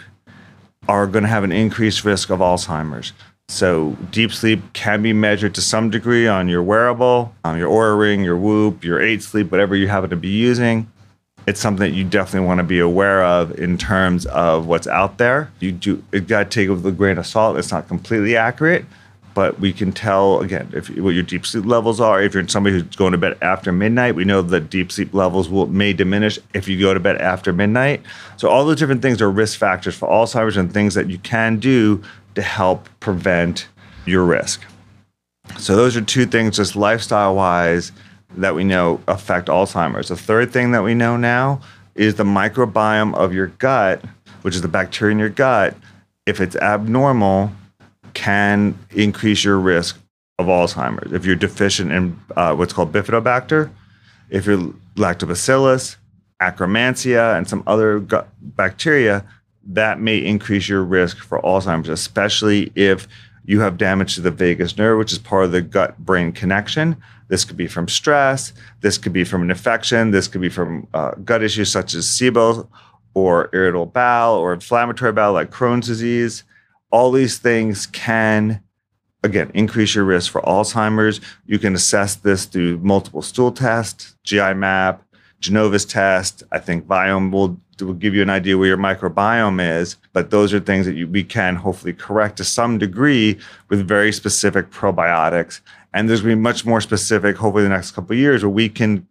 are 0.87 1.07
going 1.07 1.23
to 1.23 1.29
have 1.29 1.43
an 1.43 1.51
increased 1.51 2.03
risk 2.03 2.29
of 2.29 2.39
Alzheimer's. 2.39 3.13
So 3.49 3.95
deep 4.09 4.31
sleep 4.31 4.61
can 4.73 5.01
be 5.01 5.13
measured 5.13 5.53
to 5.55 5.61
some 5.61 5.89
degree 5.89 6.27
on 6.27 6.47
your 6.47 6.63
wearable, 6.63 7.33
on 7.43 7.57
your 7.57 7.69
Oura 7.69 7.99
ring, 7.99 8.23
your 8.23 8.37
Whoop, 8.37 8.83
your 8.83 9.01
eight 9.01 9.21
sleep, 9.21 9.51
whatever 9.51 9.75
you 9.75 9.87
happen 9.87 10.09
to 10.09 10.15
be 10.15 10.29
using. 10.29 10.91
It's 11.45 11.59
something 11.59 11.87
that 11.87 11.95
you 11.95 12.05
definitely 12.05 12.47
want 12.47 12.59
to 12.59 12.63
be 12.63 12.79
aware 12.79 13.23
of 13.23 13.59
in 13.59 13.77
terms 13.77 14.25
of 14.27 14.65
what's 14.65 14.87
out 14.87 15.17
there. 15.17 15.51
You 15.59 15.73
do 15.73 16.03
it 16.13 16.25
got 16.27 16.45
to 16.45 16.49
take 16.49 16.69
it 16.69 16.71
with 16.71 16.85
a 16.85 16.91
grain 16.91 17.17
of 17.17 17.27
salt. 17.27 17.57
It's 17.57 17.71
not 17.71 17.89
completely 17.89 18.37
accurate, 18.37 18.85
but 19.33 19.59
we 19.59 19.73
can 19.73 19.91
tell 19.91 20.39
again 20.39 20.69
if 20.73 20.89
what 20.97 21.09
your 21.09 21.23
deep 21.23 21.45
sleep 21.45 21.65
levels 21.65 21.99
are. 21.99 22.23
If 22.23 22.33
you're 22.33 22.47
somebody 22.47 22.79
who's 22.79 22.95
going 22.95 23.11
to 23.11 23.17
bed 23.17 23.37
after 23.41 23.73
midnight, 23.73 24.15
we 24.15 24.23
know 24.23 24.41
that 24.41 24.69
deep 24.69 24.89
sleep 24.89 25.13
levels 25.13 25.49
will 25.49 25.67
may 25.67 25.91
diminish 25.91 26.39
if 26.53 26.69
you 26.69 26.79
go 26.79 26.93
to 26.93 26.99
bed 26.99 27.17
after 27.17 27.51
midnight. 27.51 28.01
So 28.37 28.47
all 28.47 28.63
those 28.65 28.77
different 28.77 29.01
things 29.01 29.21
are 29.21 29.29
risk 29.29 29.59
factors 29.59 29.95
for 29.95 30.07
Alzheimer's 30.07 30.55
and 30.55 30.73
things 30.73 30.93
that 30.93 31.09
you 31.09 31.17
can 31.19 31.57
do 31.57 32.01
to 32.35 32.41
help 32.41 32.87
prevent 32.99 33.67
your 34.05 34.23
risk. 34.23 34.63
So 35.57 35.75
those 35.75 35.95
are 35.95 36.01
two 36.01 36.25
things, 36.25 36.57
just 36.57 36.75
lifestyle 36.75 37.35
wise, 37.35 37.91
that 38.37 38.55
we 38.55 38.63
know 38.63 39.01
affect 39.07 39.47
Alzheimer's. 39.47 40.09
The 40.09 40.17
third 40.17 40.51
thing 40.51 40.71
that 40.71 40.83
we 40.83 40.93
know 40.93 41.17
now 41.17 41.61
is 41.95 42.15
the 42.15 42.23
microbiome 42.23 43.13
of 43.15 43.33
your 43.33 43.47
gut, 43.47 44.03
which 44.41 44.55
is 44.55 44.61
the 44.61 44.67
bacteria 44.67 45.11
in 45.11 45.19
your 45.19 45.29
gut. 45.29 45.75
If 46.25 46.41
it's 46.41 46.55
abnormal, 46.55 47.51
can 48.13 48.77
increase 48.91 49.43
your 49.43 49.59
risk 49.59 49.99
of 50.39 50.47
Alzheimer's. 50.47 51.11
If 51.11 51.25
you're 51.25 51.35
deficient 51.35 51.91
in 51.91 52.19
uh, 52.35 52.55
what's 52.55 52.73
called 52.73 52.91
bifidobacter, 52.91 53.69
if 54.29 54.45
you're 54.45 54.73
lactobacillus, 54.95 55.97
akkermansia, 56.41 57.37
and 57.37 57.47
some 57.47 57.63
other 57.67 57.99
gut 57.99 58.27
bacteria, 58.41 59.25
that 59.65 59.99
may 59.99 60.17
increase 60.17 60.67
your 60.67 60.83
risk 60.83 61.17
for 61.17 61.41
Alzheimer's, 61.41 61.89
especially 61.89 62.71
if 62.75 63.07
you 63.45 63.59
have 63.59 63.77
damage 63.77 64.15
to 64.15 64.21
the 64.21 64.31
vagus 64.31 64.77
nerve, 64.77 64.97
which 64.97 65.11
is 65.11 65.17
part 65.17 65.45
of 65.45 65.51
the 65.51 65.61
gut 65.61 65.97
brain 65.97 66.31
connection. 66.31 66.95
This 67.27 67.45
could 67.45 67.57
be 67.57 67.67
from 67.67 67.87
stress. 67.87 68.53
This 68.81 68.97
could 68.97 69.13
be 69.13 69.23
from 69.23 69.41
an 69.41 69.49
infection. 69.49 70.11
This 70.11 70.27
could 70.27 70.41
be 70.41 70.49
from 70.49 70.87
uh, 70.93 71.11
gut 71.23 71.43
issues 71.43 71.71
such 71.71 71.93
as 71.93 72.05
SIBO 72.05 72.67
or 73.13 73.49
irritable 73.53 73.85
bowel 73.85 74.37
or 74.37 74.53
inflammatory 74.53 75.11
bowel 75.11 75.33
like 75.33 75.51
Crohn's 75.51 75.87
disease 75.87 76.43
all 76.93 77.11
these 77.11 77.39
things 77.39 77.87
can 77.87 78.61
again 79.23 79.49
increase 79.55 79.95
your 79.95 80.03
risk 80.03 80.31
for 80.31 80.41
alzheimer's 80.41 81.19
you 81.45 81.57
can 81.57 81.73
assess 81.73 82.15
this 82.15 82.45
through 82.45 82.77
multiple 82.77 83.23
stool 83.23 83.51
tests 83.51 84.15
gi 84.23 84.53
map 84.53 85.03
Genova's 85.43 85.85
test. 85.85 86.43
I 86.51 86.59
think 86.59 86.87
Viome 86.87 87.31
will 87.31 87.59
will 87.81 87.93
give 87.93 88.13
you 88.13 88.21
an 88.21 88.29
idea 88.29 88.57
where 88.57 88.67
your 88.67 88.77
microbiome 88.77 89.59
is. 89.79 89.97
But 90.13 90.29
those 90.29 90.53
are 90.53 90.59
things 90.59 90.85
that 90.85 90.95
you, 90.95 91.07
we 91.07 91.23
can 91.23 91.55
hopefully 91.55 91.93
correct 91.93 92.37
to 92.37 92.43
some 92.43 92.77
degree 92.77 93.39
with 93.69 93.87
very 93.87 94.11
specific 94.11 94.69
probiotics. 94.69 95.59
And 95.93 96.07
there's 96.07 96.21
going 96.21 96.31
to 96.31 96.37
be 96.37 96.41
much 96.41 96.65
more 96.65 96.81
specific, 96.81 97.35
hopefully, 97.35 97.63
the 97.63 97.69
next 97.69 97.91
couple 97.91 98.15
years 98.15 98.43
where 98.43 98.49
we 98.49 98.69
can 98.69 99.07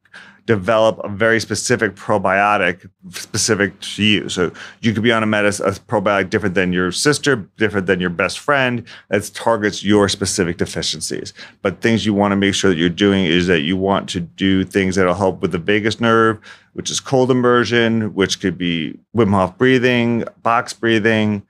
develop 0.47 1.01
a 1.05 1.09
very 1.09 1.39
specific 1.39 1.95
probiotic 1.95 2.89
specific 3.11 3.79
to 3.81 4.03
you. 4.03 4.29
So 4.29 4.53
you 4.81 4.93
could 4.93 5.03
be 5.03 5.13
on 5.13 5.23
a 5.23 5.27
medicine, 5.27 5.67
a 5.67 5.71
probiotic 5.73 6.31
different 6.31 6.55
than 6.55 6.73
your 6.73 6.91
sister, 6.91 7.37
different 7.57 7.87
than 7.87 8.01
your 8.01 8.11
best 8.11 8.39
friend 8.39 8.85
that 9.09 9.31
targets 9.35 9.85
your 9.85 10.09
specific 10.09 10.57
deficiencies. 10.57 11.33
But 11.63 11.81
things 11.81 12.05
you 12.05 12.15
want 12.15 12.33
to 12.33 12.37
make 12.37 12.55
sure 12.55 12.71
that 12.71 12.77
you're 12.77 12.89
doing 12.89 13.25
is 13.25 13.47
that 13.47 13.61
you 13.61 13.77
want 13.77 14.09
to 14.11 14.21
do 14.21 14.65
things 14.65 14.97
that'll 14.97 15.15
help 15.15 15.41
with 15.43 15.53
the 15.53 15.59
vagus 15.59 16.01
nerve, 16.01 16.39
which 16.73 16.91
is 16.91 16.99
cold 16.99 17.31
immersion, 17.31 18.15
which 18.15 18.41
could 18.41 18.59
be 18.59 18.99
Wim 19.17 19.31
Hof 19.31 19.57
breathing, 19.57 20.25
box 20.43 20.73
breathing. 20.73 21.43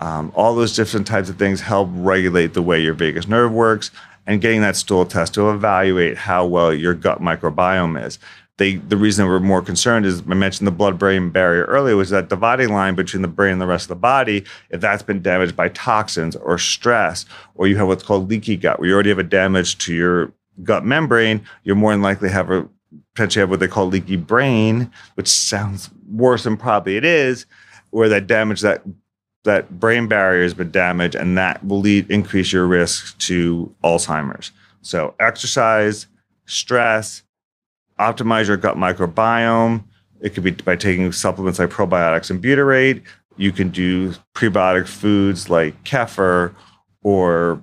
Um, 0.00 0.30
all 0.36 0.54
those 0.54 0.76
different 0.76 1.08
types 1.08 1.28
of 1.28 1.38
things 1.38 1.60
help 1.60 1.88
regulate 1.92 2.54
the 2.54 2.62
way 2.62 2.80
your 2.80 2.94
vagus 2.94 3.26
nerve 3.26 3.50
works 3.50 3.90
and 4.28 4.42
getting 4.42 4.60
that 4.60 4.76
stool 4.76 5.06
test 5.06 5.34
to 5.34 5.50
evaluate 5.50 6.18
how 6.18 6.44
well 6.44 6.72
your 6.72 6.92
gut 6.92 7.20
microbiome 7.20 8.04
is. 8.04 8.18
They, 8.58 8.74
the 8.74 8.96
reason 8.96 9.26
we're 9.26 9.40
more 9.40 9.62
concerned 9.62 10.04
is 10.04 10.20
I 10.20 10.34
mentioned 10.34 10.66
the 10.66 10.72
blood 10.72 10.98
brain 10.98 11.30
barrier 11.30 11.64
earlier 11.64 11.96
was 11.96 12.10
that 12.10 12.28
dividing 12.28 12.68
line 12.68 12.94
between 12.94 13.22
the 13.22 13.28
brain 13.28 13.52
and 13.52 13.60
the 13.60 13.66
rest 13.66 13.84
of 13.84 13.88
the 13.88 13.94
body. 13.94 14.44
If 14.68 14.82
that's 14.82 15.02
been 15.02 15.22
damaged 15.22 15.56
by 15.56 15.70
toxins 15.70 16.36
or 16.36 16.58
stress, 16.58 17.24
or 17.54 17.68
you 17.68 17.76
have 17.76 17.86
what's 17.86 18.02
called 18.02 18.28
leaky 18.28 18.56
gut, 18.56 18.78
where 18.78 18.88
you 18.88 18.94
already 18.94 19.08
have 19.08 19.18
a 19.18 19.24
damage 19.24 19.78
to 19.78 19.94
your 19.94 20.32
gut 20.62 20.84
membrane, 20.84 21.40
you're 21.64 21.76
more 21.76 21.92
than 21.92 22.02
likely 22.02 22.28
have 22.28 22.50
a 22.50 22.68
potentially 23.14 23.40
have 23.40 23.50
what 23.50 23.60
they 23.60 23.68
call 23.68 23.86
leaky 23.86 24.16
brain, 24.16 24.90
which 25.14 25.28
sounds 25.28 25.88
worse 26.10 26.44
than 26.44 26.56
probably 26.58 26.96
it 26.98 27.04
is, 27.04 27.46
where 27.90 28.10
that 28.10 28.26
damage 28.26 28.60
that 28.60 28.82
that 29.44 29.78
brain 29.78 30.08
barrier 30.08 30.42
has 30.42 30.54
been 30.54 30.70
damaged, 30.70 31.14
and 31.14 31.38
that 31.38 31.64
will 31.64 31.80
lead 31.80 32.10
increase 32.10 32.52
your 32.52 32.66
risk 32.66 33.16
to 33.18 33.74
Alzheimer's. 33.84 34.52
So 34.82 35.14
exercise, 35.20 36.06
stress, 36.46 37.22
optimize 37.98 38.48
your 38.48 38.56
gut 38.56 38.76
microbiome. 38.76 39.84
It 40.20 40.30
could 40.30 40.44
be 40.44 40.50
by 40.50 40.76
taking 40.76 41.12
supplements 41.12 41.58
like 41.58 41.70
probiotics 41.70 42.30
and 42.30 42.42
butyrate. 42.42 43.02
You 43.36 43.52
can 43.52 43.70
do 43.70 44.14
prebiotic 44.34 44.88
foods 44.88 45.48
like 45.48 45.82
kefir 45.84 46.54
or 47.02 47.62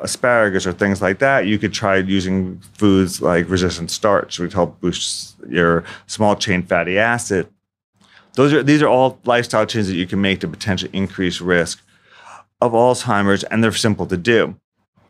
asparagus 0.00 0.66
or 0.66 0.72
things 0.72 1.02
like 1.02 1.18
that. 1.18 1.46
You 1.46 1.58
could 1.58 1.72
try 1.72 1.98
using 1.98 2.60
foods 2.74 3.20
like 3.20 3.48
resistant 3.48 3.90
starch, 3.90 4.38
which 4.38 4.54
help 4.54 4.80
boost 4.80 5.36
your 5.48 5.84
small 6.06 6.34
chain 6.34 6.62
fatty 6.62 6.98
acid 6.98 7.48
those 8.34 8.52
are 8.52 8.62
these 8.62 8.82
are 8.82 8.88
all 8.88 9.18
lifestyle 9.24 9.66
changes 9.66 9.88
that 9.88 9.96
you 9.96 10.06
can 10.06 10.20
make 10.20 10.40
to 10.40 10.48
potentially 10.48 10.90
increase 10.92 11.40
risk 11.40 11.82
of 12.60 12.72
Alzheimer's, 12.72 13.44
and 13.44 13.62
they're 13.62 13.72
simple 13.72 14.06
to 14.06 14.16
do. 14.16 14.56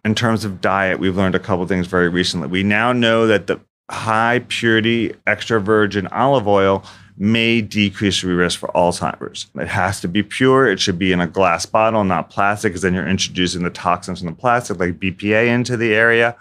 In 0.04 0.14
terms 0.14 0.44
of 0.44 0.60
diet, 0.60 0.98
we've 0.98 1.16
learned 1.16 1.34
a 1.34 1.38
couple 1.38 1.66
things 1.66 1.86
very 1.86 2.08
recently. 2.08 2.48
We 2.48 2.62
now 2.62 2.92
know 2.92 3.26
that 3.26 3.46
the 3.46 3.60
high 3.90 4.44
purity 4.48 5.14
extra 5.26 5.60
virgin 5.60 6.06
olive 6.08 6.48
oil 6.48 6.84
may 7.16 7.60
decrease 7.60 8.22
your 8.22 8.34
risk 8.34 8.58
for 8.58 8.68
Alzheimer's. 8.70 9.46
It 9.54 9.68
has 9.68 10.00
to 10.00 10.08
be 10.08 10.22
pure. 10.22 10.66
It 10.66 10.80
should 10.80 10.98
be 10.98 11.12
in 11.12 11.20
a 11.20 11.26
glass 11.26 11.66
bottle, 11.66 12.02
not 12.04 12.30
plastic, 12.30 12.70
because 12.70 12.82
then 12.82 12.94
you're 12.94 13.06
introducing 13.06 13.62
the 13.62 13.70
toxins 13.70 14.20
from 14.20 14.28
the 14.28 14.34
plastic, 14.34 14.80
like 14.80 14.98
BPA, 14.98 15.46
into 15.46 15.76
the 15.76 15.94
area. 15.94 16.36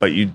But 0.00 0.12
you 0.12 0.32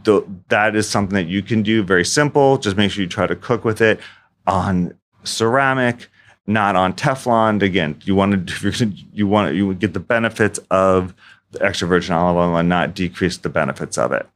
that 0.50 0.76
is 0.76 0.90
something 0.90 1.16
that 1.16 1.28
you 1.28 1.42
can 1.42 1.64
do 1.64 1.84
very 1.84 2.06
simple. 2.06 2.58
Just 2.58 2.78
make 2.78 2.92
sure 2.92 3.04
you 3.04 3.10
try 3.10 3.28
to 3.28 3.36
cook 3.36 3.64
with 3.64 3.82
it 3.82 4.00
on 4.48 4.94
ceramic, 5.24 6.10
not 6.48 6.76
on 6.76 6.94
Teflon. 6.94 7.62
Again, 7.62 8.00
you 8.04 8.16
want 8.16 8.48
to 8.48 8.94
you 9.14 9.28
want 9.28 9.56
you 9.56 9.68
would 9.68 9.80
get 9.80 9.94
the 9.94 10.00
benefits 10.00 10.60
of 10.70 11.14
the 11.52 11.64
extra 11.64 11.88
virgin 11.88 12.14
olive 12.14 12.38
oil 12.38 12.58
and 12.58 12.70
not 12.70 12.96
decrease 12.96 13.38
the 13.38 13.50
benefits 13.50 13.98
of 13.98 14.12
it. 14.12 14.28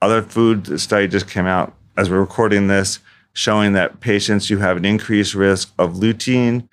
Other 0.00 0.22
food 0.22 0.80
study 0.80 1.08
just 1.08 1.28
came 1.28 1.46
out 1.46 1.74
as 1.96 2.08
we're 2.10 2.20
recording 2.20 2.68
this, 2.68 3.00
showing 3.32 3.72
that 3.72 4.00
patients 4.00 4.48
who 4.48 4.58
have 4.58 4.76
an 4.76 4.84
increased 4.84 5.34
risk 5.34 5.72
of 5.78 5.94
lutein 5.94 6.68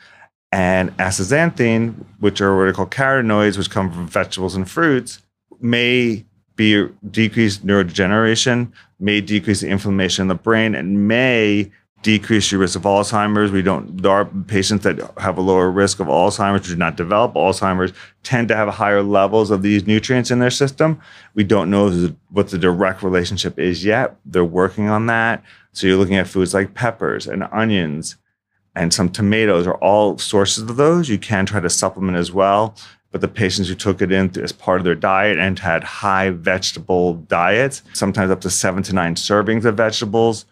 and 0.51 0.95
astaxanthin, 0.97 2.05
which 2.19 2.41
are 2.41 2.55
what 2.55 2.67
are 2.67 2.73
called 2.73 2.91
carotenoids, 2.91 3.57
which 3.57 3.69
come 3.69 3.91
from 3.91 4.07
vegetables 4.07 4.55
and 4.55 4.69
fruits, 4.69 5.21
may 5.59 6.23
be 6.55 6.87
decreased 7.09 7.65
neurodegeneration, 7.65 8.71
may 8.99 9.21
decrease 9.21 9.61
the 9.61 9.67
inflammation 9.67 10.23
in 10.23 10.27
the 10.27 10.35
brain, 10.35 10.75
and 10.75 11.07
may 11.07 11.71
decrease 12.05 12.51
your 12.51 12.61
risk 12.61 12.75
of 12.75 12.83
Alzheimer's. 12.83 13.51
We 13.51 13.63
don't, 13.63 13.99
there 14.03 14.11
are 14.11 14.25
patients 14.25 14.83
that 14.83 14.99
have 15.17 15.39
a 15.39 15.41
lower 15.41 15.71
risk 15.71 15.99
of 15.99 16.05
Alzheimer's, 16.05 16.67
who 16.67 16.75
do 16.75 16.79
not 16.79 16.97
develop 16.97 17.33
Alzheimer's, 17.33 17.93
tend 18.21 18.47
to 18.49 18.55
have 18.55 18.69
higher 18.69 19.01
levels 19.01 19.49
of 19.49 19.63
these 19.63 19.87
nutrients 19.87 20.29
in 20.29 20.37
their 20.37 20.51
system. 20.51 21.01
We 21.33 21.43
don't 21.43 21.71
know 21.71 22.13
what 22.29 22.49
the 22.49 22.59
direct 22.59 23.01
relationship 23.01 23.57
is 23.57 23.83
yet. 23.83 24.17
They're 24.23 24.45
working 24.45 24.87
on 24.87 25.07
that. 25.07 25.43
So 25.71 25.87
you're 25.87 25.97
looking 25.97 26.17
at 26.17 26.27
foods 26.27 26.53
like 26.53 26.75
peppers 26.75 27.25
and 27.25 27.47
onions 27.51 28.17
and 28.75 28.93
some 28.93 29.09
tomatoes 29.09 29.65
are 29.65 29.75
all 29.75 30.17
sources 30.17 30.69
of 30.69 30.75
those. 30.75 31.09
You 31.09 31.17
can 31.17 31.45
try 31.45 31.59
to 31.59 31.69
supplement 31.69 32.17
as 32.17 32.31
well. 32.31 32.75
But 33.11 33.21
the 33.21 33.29
patients 33.29 33.69
who 33.69 33.75
took 33.75 34.01
it 34.01 34.11
in 34.11 34.37
as 34.41 34.51
part 34.51 34.81
of 34.81 34.83
their 34.83 34.93
diet 34.93 35.39
and 35.39 35.57
had 35.57 35.85
high 35.85 36.31
vegetable 36.31 37.13
diets, 37.13 37.81
sometimes 37.93 38.29
up 38.29 38.41
to 38.41 38.49
seven 38.49 38.83
to 38.83 38.93
nine 38.93 39.15
servings 39.15 39.63
of 39.63 39.77
vegetables, 39.77 40.45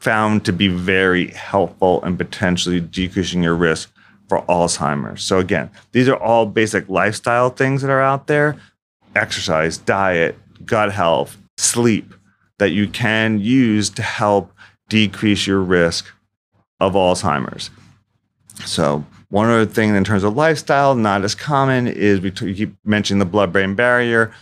found 0.00 0.44
to 0.46 0.52
be 0.52 0.66
very 0.66 1.28
helpful 1.28 2.02
and 2.02 2.18
potentially 2.18 2.80
decreasing 2.80 3.42
your 3.42 3.54
risk 3.54 3.92
for 4.28 4.42
Alzheimer's. 4.46 5.22
So, 5.22 5.38
again, 5.38 5.70
these 5.92 6.08
are 6.08 6.16
all 6.16 6.46
basic 6.46 6.88
lifestyle 6.88 7.50
things 7.50 7.82
that 7.82 7.90
are 7.90 8.00
out 8.00 8.26
there 8.26 8.56
exercise, 9.16 9.76
diet, 9.76 10.36
gut 10.64 10.92
health, 10.92 11.36
sleep 11.58 12.14
that 12.58 12.70
you 12.70 12.86
can 12.86 13.40
use 13.40 13.90
to 13.90 14.02
help 14.02 14.52
decrease 14.88 15.46
your 15.46 15.60
risk 15.60 16.06
of 16.78 16.92
Alzheimer's. 16.92 17.70
So, 18.64 19.04
one 19.30 19.48
other 19.48 19.66
thing 19.66 19.94
in 19.94 20.04
terms 20.04 20.24
of 20.24 20.36
lifestyle, 20.36 20.94
not 20.94 21.24
as 21.24 21.34
common, 21.34 21.86
is 21.86 22.20
we 22.20 22.30
keep 22.30 22.74
mentioning 22.84 23.18
the 23.18 23.24
blood 23.24 23.52
brain 23.52 23.74
barrier. 23.74 24.32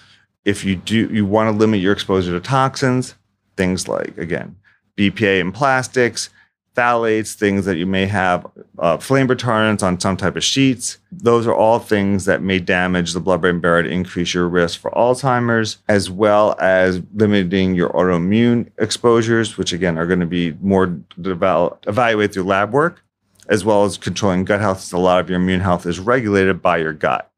If 0.45 0.65
you 0.65 0.77
do, 0.77 1.09
you 1.13 1.27
want 1.27 1.53
to 1.53 1.59
limit 1.59 1.81
your 1.81 1.93
exposure 1.93 2.33
to 2.33 2.41
toxins, 2.41 3.15
things 3.57 3.89
like, 3.89 4.17
again, 4.19 4.57
BPA 4.99 5.41
in 5.41 5.53
plastics, 5.53 6.31
phthalates, 6.79 7.35
things 7.35 7.65
that 7.65 7.77
you 7.77 7.87
may 7.87 8.07
have 8.07 8.47
uh, 8.79 8.97
flame 8.99 9.27
retardants 9.27 9.83
on 9.83 9.99
some 9.99 10.17
type 10.17 10.37
of 10.37 10.45
sheets. 10.45 10.99
Those 11.11 11.47
are 11.47 11.55
all 11.55 11.79
things 11.79 12.25
that 12.27 12.43
may 12.43 12.61
damage 12.61 13.13
the 13.13 13.21
blood 13.21 13.41
brain 13.41 13.61
barrier 13.61 13.89
increase 13.89 14.33
your 14.35 14.49
risk 14.49 14.81
for 14.81 14.91
Alzheimer's, 14.93 15.79
as 15.89 16.11
well 16.11 16.57
as 16.61 17.03
limiting 17.15 17.75
your 17.75 17.91
autoimmune 17.91 18.71
exposures, 18.79 19.59
which 19.59 19.73
again 19.73 19.99
are 19.99 20.07
going 20.07 20.21
to 20.21 20.27
be 20.27 20.53
more 20.61 20.87
develop, 21.21 21.85
evaluated 21.89 22.35
through 22.35 22.45
lab 22.45 22.73
work, 22.73 23.03
as 23.49 23.65
well 23.65 23.85
as 23.85 23.99
controlling 23.99 24.45
gut 24.45 24.61
health. 24.61 24.93
A 24.93 24.99
lot 24.99 25.21
of 25.21 25.29
your 25.29 25.41
immune 25.41 25.61
health 25.61 25.87
is 25.87 25.99
regulated 25.99 26.63
by 26.63 26.77
your 26.77 26.93
gut. 26.93 27.29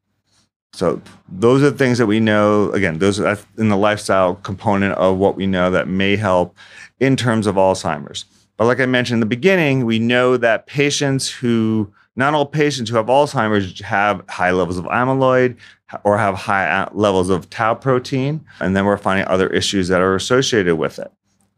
So 0.72 1.00
those 1.28 1.62
are 1.62 1.70
the 1.70 1.76
things 1.76 1.98
that 1.98 2.06
we 2.06 2.20
know. 2.20 2.70
Again, 2.72 2.98
those 2.98 3.18
are 3.18 3.38
in 3.58 3.70
the 3.70 3.76
lifestyle 3.76 4.36
component 4.36 4.94
of 4.94 5.16
what 5.16 5.34
we 5.34 5.46
know 5.46 5.70
that 5.70 5.88
may 5.88 6.16
help 6.16 6.56
in 7.00 7.16
terms 7.16 7.46
of 7.46 7.56
Alzheimer's. 7.56 8.24
But 8.56 8.66
like 8.66 8.78
I 8.80 8.86
mentioned 8.86 9.16
in 9.16 9.20
the 9.20 9.26
beginning, 9.26 9.86
we 9.86 9.98
know 9.98 10.36
that 10.36 10.66
patients 10.66 11.30
who, 11.30 11.90
not 12.14 12.34
all 12.34 12.44
patients 12.44 12.90
who 12.90 12.96
have 12.96 13.06
Alzheimer's 13.06 13.80
have 13.80 14.22
high 14.28 14.50
levels 14.50 14.76
of 14.76 14.84
amyloid 14.84 15.56
or 16.04 16.18
have 16.18 16.34
high 16.34 16.86
levels 16.92 17.30
of 17.30 17.48
tau 17.48 17.74
protein. 17.74 18.44
And 18.60 18.76
then 18.76 18.84
we're 18.84 18.98
finding 18.98 19.26
other 19.26 19.48
issues 19.48 19.88
that 19.88 20.02
are 20.02 20.14
associated 20.14 20.76
with 20.76 20.98
it. 20.98 21.10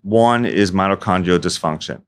One 0.03 0.45
is 0.45 0.71
mitochondrial 0.71 1.39
dysfunction. 1.39 2.03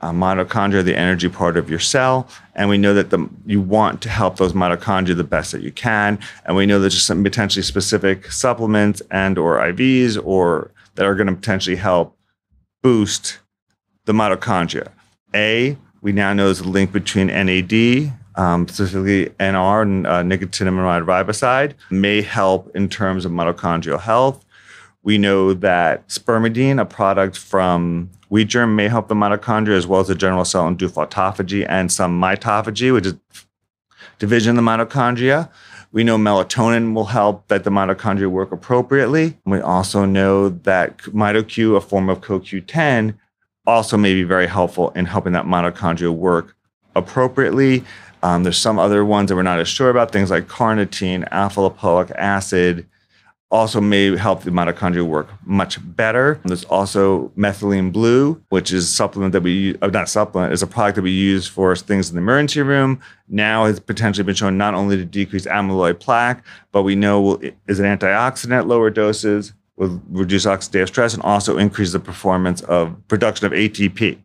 Uh, 0.00 0.12
mitochondria, 0.12 0.84
the 0.84 0.96
energy 0.96 1.28
part 1.28 1.56
of 1.56 1.68
your 1.68 1.80
cell, 1.80 2.28
and 2.54 2.68
we 2.68 2.78
know 2.78 2.94
that 2.94 3.10
the, 3.10 3.28
you 3.46 3.60
want 3.60 4.00
to 4.00 4.08
help 4.08 4.36
those 4.36 4.52
mitochondria 4.52 5.16
the 5.16 5.24
best 5.24 5.50
that 5.50 5.60
you 5.60 5.72
can. 5.72 6.20
And 6.44 6.54
we 6.54 6.66
know 6.66 6.78
there's 6.78 7.02
some 7.02 7.24
potentially 7.24 7.64
specific 7.64 8.30
supplements 8.30 9.02
and 9.10 9.36
or 9.36 9.58
IVs 9.58 10.16
or 10.24 10.70
that 10.94 11.04
are 11.04 11.16
going 11.16 11.26
to 11.26 11.34
potentially 11.34 11.74
help 11.74 12.16
boost 12.88 13.40
the 14.06 14.14
mitochondria. 14.14 14.88
A, 15.34 15.76
we 16.00 16.10
now 16.10 16.32
know 16.32 16.46
there's 16.46 16.60
a 16.60 16.64
link 16.64 16.90
between 16.90 17.26
NAD, 17.26 18.14
um, 18.34 18.66
specifically 18.66 19.26
NR, 19.38 19.82
and 19.82 20.06
uh, 20.06 20.22
nicotinamide 20.22 21.04
riboside, 21.04 21.74
may 21.90 22.22
help 22.22 22.74
in 22.74 22.88
terms 22.88 23.26
of 23.26 23.32
mitochondrial 23.32 24.00
health. 24.00 24.42
We 25.02 25.18
know 25.18 25.52
that 25.52 26.08
spermidine, 26.08 26.80
a 26.80 26.86
product 26.86 27.36
from 27.36 28.08
wheat 28.30 28.48
germ, 28.48 28.74
may 28.74 28.88
help 28.88 29.08
the 29.08 29.14
mitochondria 29.14 29.76
as 29.76 29.86
well 29.86 30.00
as 30.00 30.08
the 30.08 30.14
general 30.14 30.46
cell 30.46 30.66
induced 30.66 30.94
autophagy 30.94 31.66
and 31.68 31.92
some 31.92 32.18
mitophagy, 32.18 32.90
which 32.90 33.04
is 33.04 33.16
division 34.18 34.56
of 34.58 34.64
the 34.64 34.70
mitochondria. 34.70 35.50
We 35.90 36.04
know 36.04 36.18
melatonin 36.18 36.94
will 36.94 37.06
help 37.06 37.48
that 37.48 37.64
the 37.64 37.70
mitochondria 37.70 38.28
work 38.28 38.52
appropriately. 38.52 39.38
We 39.46 39.60
also 39.60 40.04
know 40.04 40.50
that 40.50 40.98
mitoQ, 40.98 41.76
a 41.76 41.80
form 41.80 42.10
of 42.10 42.20
CoQ10, 42.20 43.16
also 43.66 43.96
may 43.96 44.14
be 44.14 44.22
very 44.22 44.46
helpful 44.46 44.90
in 44.90 45.06
helping 45.06 45.32
that 45.32 45.46
mitochondria 45.46 46.14
work 46.14 46.54
appropriately. 46.94 47.84
Um, 48.22 48.42
there's 48.42 48.58
some 48.58 48.78
other 48.78 49.04
ones 49.04 49.28
that 49.28 49.36
we're 49.36 49.42
not 49.42 49.60
as 49.60 49.68
sure 49.68 49.90
about, 49.90 50.10
things 50.10 50.30
like 50.30 50.48
carnitine, 50.48 51.26
alpha 51.30 51.60
lipoic 51.60 52.10
acid, 52.16 52.86
also 53.50 53.80
may 53.80 54.14
help 54.16 54.42
the 54.42 54.50
mitochondria 54.50 55.06
work 55.06 55.28
much 55.44 55.78
better. 55.96 56.38
There's 56.44 56.64
also 56.64 57.28
methylene 57.36 57.92
blue, 57.92 58.42
which 58.50 58.72
is 58.72 58.84
a 58.84 58.92
supplement 58.92 59.32
that 59.32 59.42
we 59.42 59.76
uh, 59.80 59.86
not 59.86 60.08
supplement, 60.08 60.52
is 60.52 60.62
a 60.62 60.66
product 60.66 60.96
that 60.96 61.02
we 61.02 61.12
use 61.12 61.46
for 61.46 61.74
things 61.74 62.10
in 62.10 62.16
the 62.16 62.20
emergency 62.20 62.60
room. 62.60 63.00
Now 63.28 63.64
has 63.64 63.80
potentially 63.80 64.24
been 64.24 64.34
shown 64.34 64.58
not 64.58 64.74
only 64.74 64.96
to 64.96 65.04
decrease 65.04 65.46
amyloid 65.46 65.98
plaque, 65.98 66.44
but 66.72 66.82
we 66.82 66.94
know 66.94 67.40
is 67.66 67.80
an 67.80 67.86
antioxidant 67.86 68.66
lower 68.66 68.90
doses, 68.90 69.54
will 69.76 70.02
reduce 70.10 70.44
oxidative 70.44 70.88
stress, 70.88 71.14
and 71.14 71.22
also 71.22 71.56
increase 71.56 71.92
the 71.92 72.00
performance 72.00 72.60
of 72.62 72.96
production 73.08 73.46
of 73.46 73.52
ATP. 73.52 74.18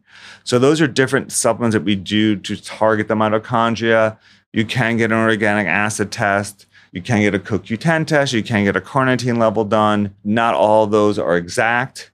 So 0.43 0.59
those 0.59 0.81
are 0.81 0.87
different 0.87 1.31
supplements 1.31 1.73
that 1.73 1.83
we 1.83 1.95
do 1.95 2.35
to 2.35 2.61
target 2.61 3.07
the 3.07 3.15
mitochondria. 3.15 4.17
You 4.51 4.65
can 4.65 4.97
get 4.97 5.11
an 5.11 5.17
organic 5.17 5.67
acid 5.67 6.11
test 6.11 6.67
you 6.93 7.01
can 7.01 7.21
get 7.21 7.33
a 7.33 7.39
CoQ10 7.39 8.05
test. 8.05 8.33
You 8.33 8.43
can 8.43 8.63
get 8.65 8.75
a 8.75 8.81
carnitine 8.81 9.39
level 9.39 9.65
done. 9.65 10.15
Not 10.23 10.53
all 10.53 10.85
those 10.85 11.17
are 11.17 11.35
exact, 11.35 12.11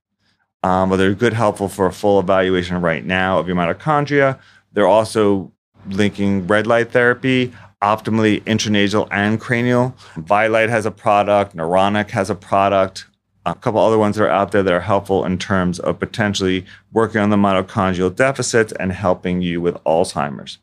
um, 0.64 0.90
but 0.90 0.96
they're 0.96 1.14
good, 1.14 1.34
helpful 1.34 1.68
for 1.68 1.86
a 1.86 1.92
full 1.92 2.18
evaluation 2.18 2.80
right 2.80 3.06
now 3.06 3.38
of 3.38 3.46
your 3.46 3.58
mitochondria. 3.58 4.40
They're 4.72 4.88
also 4.88 5.52
linking 5.90 6.48
red 6.48 6.66
light 6.66 6.92
therapy, 6.92 7.54
optimally 7.84 8.42
intranasal 8.44 9.10
and 9.12 9.40
cranial. 9.40 9.96
Vielight 10.16 10.70
has 10.70 10.86
a 10.86 10.92
product. 10.92 11.56
Neuronic 11.58 12.12
has 12.12 12.30
a 12.30 12.36
product. 12.36 13.06
A 13.46 13.56
couple 13.56 13.82
other 13.82 13.98
ones 13.98 14.16
that 14.16 14.24
are 14.24 14.30
out 14.30 14.54
there 14.54 14.64
that 14.64 14.74
are 14.74 14.80
helpful 14.80 15.26
in 15.26 15.38
terms 15.38 15.80
of 15.80 16.00
potentially 16.00 16.66
working 16.94 17.20
on 17.20 17.32
the 17.32 17.36
mitochondrial 17.36 18.16
deficits 18.16 18.72
and 18.74 18.94
helping 18.94 19.42
you 19.42 19.60
with 19.60 19.76
Alzheimer's. 19.84 20.60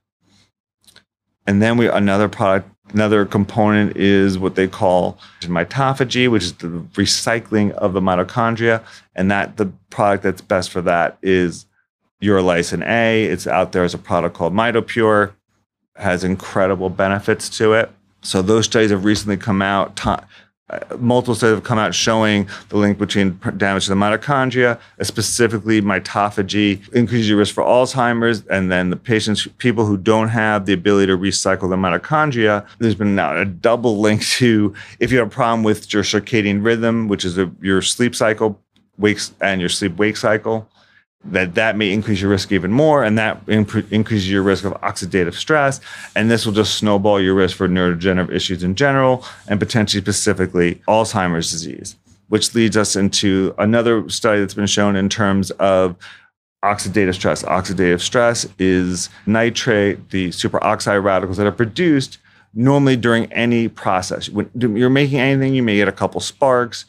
And 1.47 1.61
then 1.61 1.77
we 1.77 1.89
another 1.89 2.29
product 2.29 2.71
Another 2.93 3.27
component 3.27 3.97
is 3.97 4.39
what 4.39 4.55
they 4.55 4.69
call 4.69 5.19
mitophagy, 5.43 6.31
which 6.31 6.45
is 6.45 6.53
the 6.55 6.69
recycling 6.69 7.73
of 7.73 7.93
the 7.93 8.01
mitochondria. 8.01 8.83
And 9.15 9.31
that 9.31 9.57
the 9.57 9.67
product 9.91 10.23
that's 10.23 10.41
best 10.41 10.71
for 10.71 10.81
that 10.83 11.19
is 11.21 11.67
urolithin 12.23 12.87
A. 12.87 13.25
It's 13.25 13.47
out 13.47 13.73
there 13.73 13.85
as 13.85 13.95
a 13.95 13.99
product 13.99 14.37
called 14.37 14.55
MitoPure, 14.55 15.33
has 15.97 16.25
incredible 16.25 16.89
benefits 16.89 17.49
to 17.59 17.73
it. 17.73 17.91
So 18.23 18.43
those 18.43 18.65
studies 18.65 18.91
have 18.91 19.05
recently 19.05 19.37
come 19.37 19.63
out 19.63 19.97
multiple 20.99 21.35
studies 21.35 21.55
have 21.55 21.65
come 21.65 21.79
out 21.79 21.95
showing 21.95 22.49
the 22.71 22.77
link 22.77 22.99
between 22.99 23.39
damage 23.57 23.85
to 23.85 23.91
the 23.91 23.97
mitochondria, 23.97 24.79
uh, 25.01 25.05
specifically 25.05 25.81
mitophagy, 25.81 26.93
increases 26.93 27.29
your 27.29 27.39
risk 27.39 27.55
for 27.55 27.63
Alzheimer's, 27.63 28.45
and 28.49 28.71
then 28.71 28.91
the 28.91 28.97
patients, 28.97 29.47
people 29.59 29.87
who 29.87 29.97
don't 29.97 30.29
have 30.29 30.67
the 30.67 30.73
ability 30.73 31.07
to 31.07 31.17
recycle 31.17 31.69
the 31.69 31.77
mitochondria. 31.77 32.67
There's 32.79 32.97
been 32.97 33.15
now 33.15 33.37
a 33.37 33.45
double 33.45 34.01
link 34.01 34.23
to 34.37 34.75
if 34.99 35.13
you 35.13 35.19
have 35.19 35.29
a 35.29 35.31
problem 35.31 35.63
with 35.63 35.93
your 35.93 36.03
circadian 36.03 36.65
rhythm, 36.65 37.09
which 37.09 37.25
is 37.25 37.39
a, 37.39 37.51
your 37.61 37.81
sleep 37.83 38.15
cycle, 38.15 38.61
wakes 38.99 39.33
and 39.41 39.61
your 39.61 39.71
sleep 39.71 39.97
wake 39.97 40.17
cycle, 40.17 40.69
that 41.25 41.55
that 41.55 41.77
may 41.77 41.93
increase 41.93 42.21
your 42.21 42.31
risk 42.31 42.53
even 42.53 42.71
more 42.71 43.03
and 43.03 43.19
that 43.19 43.41
imp- 43.49 43.93
increases 43.93 44.31
your 44.31 44.43
risk 44.43 44.65
of 44.65 44.73
oxidative 44.75 45.35
stress 45.35 45.81
and 46.15 46.31
this 46.31 46.47
will 46.47 46.53
just 46.53 46.75
snowball 46.75 47.21
your 47.21 47.35
risk 47.35 47.57
for 47.57 47.69
neurodegenerative 47.69 48.31
issues 48.31 48.63
in 48.63 48.77
general 48.77 49.25
and 49.49 49.59
potentially 49.59 50.01
specifically 50.01 50.77
alzheimer's 50.87 51.51
disease 51.51 51.97
which 52.29 52.55
leads 52.55 52.77
us 52.77 52.97
into 52.97 53.55
another 53.59 54.09
study 54.09 54.41
that's 54.41 54.55
been 54.55 54.67
shown 54.67 54.97
in 54.97 55.09
terms 55.09 55.51
of 55.53 55.97
oxidative 56.65 57.15
stress. 57.15 57.43
Oxidative 57.45 58.01
stress 58.01 58.47
is 58.59 59.09
nitrate 59.27 60.11
the 60.11 60.29
superoxide 60.31 61.03
radicals 61.03 61.37
that 61.37 61.47
are 61.47 61.53
produced 61.53 62.19
normally 62.55 62.97
during 62.97 63.31
any 63.33 63.69
process. 63.69 64.29
When 64.29 64.51
you're 64.55 64.91
making 64.91 65.19
anything 65.19 65.55
you 65.55 65.63
may 65.63 65.77
get 65.77 65.89
a 65.89 65.93
couple 65.93 66.21
sparks 66.21 66.87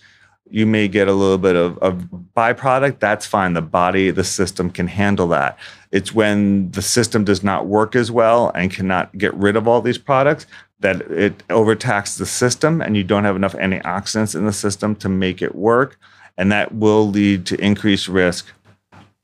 you 0.50 0.66
may 0.66 0.88
get 0.88 1.07
a 1.07 1.14
little 1.14 1.38
bit 1.38 1.55
of, 1.55 1.77
of 1.79 2.07
byproduct 2.36 3.00
that's 3.00 3.25
fine. 3.25 3.53
The 3.53 3.62
body 3.62 4.12
the 4.12 4.24
system 4.24 4.70
can 4.70 4.88
handle 4.88 5.27
that. 5.29 5.57
It's 5.92 6.14
when 6.14 6.72
the 6.72 6.81
system 6.81 7.24
does 7.24 7.44
not 7.44 7.68
work 7.68 7.96
as 7.96 8.12
well 8.12 8.51
and 8.55 8.72
cannot 8.72 9.18
get 9.18 9.33
rid 9.33 9.55
of 9.55 9.68
all 9.68 9.81
these 9.81 9.98
products 9.98 10.46
that 10.79 11.01
it 11.12 11.44
overtaxes 11.50 12.18
the 12.18 12.25
system 12.25 12.81
and 12.81 12.96
you 12.96 13.03
don't 13.03 13.24
have 13.24 13.36
enough 13.36 13.53
antioxidants 13.53 14.36
in 14.36 14.46
the 14.46 14.53
system 14.53 14.96
to 14.98 15.10
make 15.10 15.42
it 15.42 15.55
work. 15.55 15.98
And 16.38 16.51
that 16.51 16.75
will 16.75 17.10
lead 17.10 17.46
to 17.48 17.60
increased 17.60 18.07
risk 18.07 18.48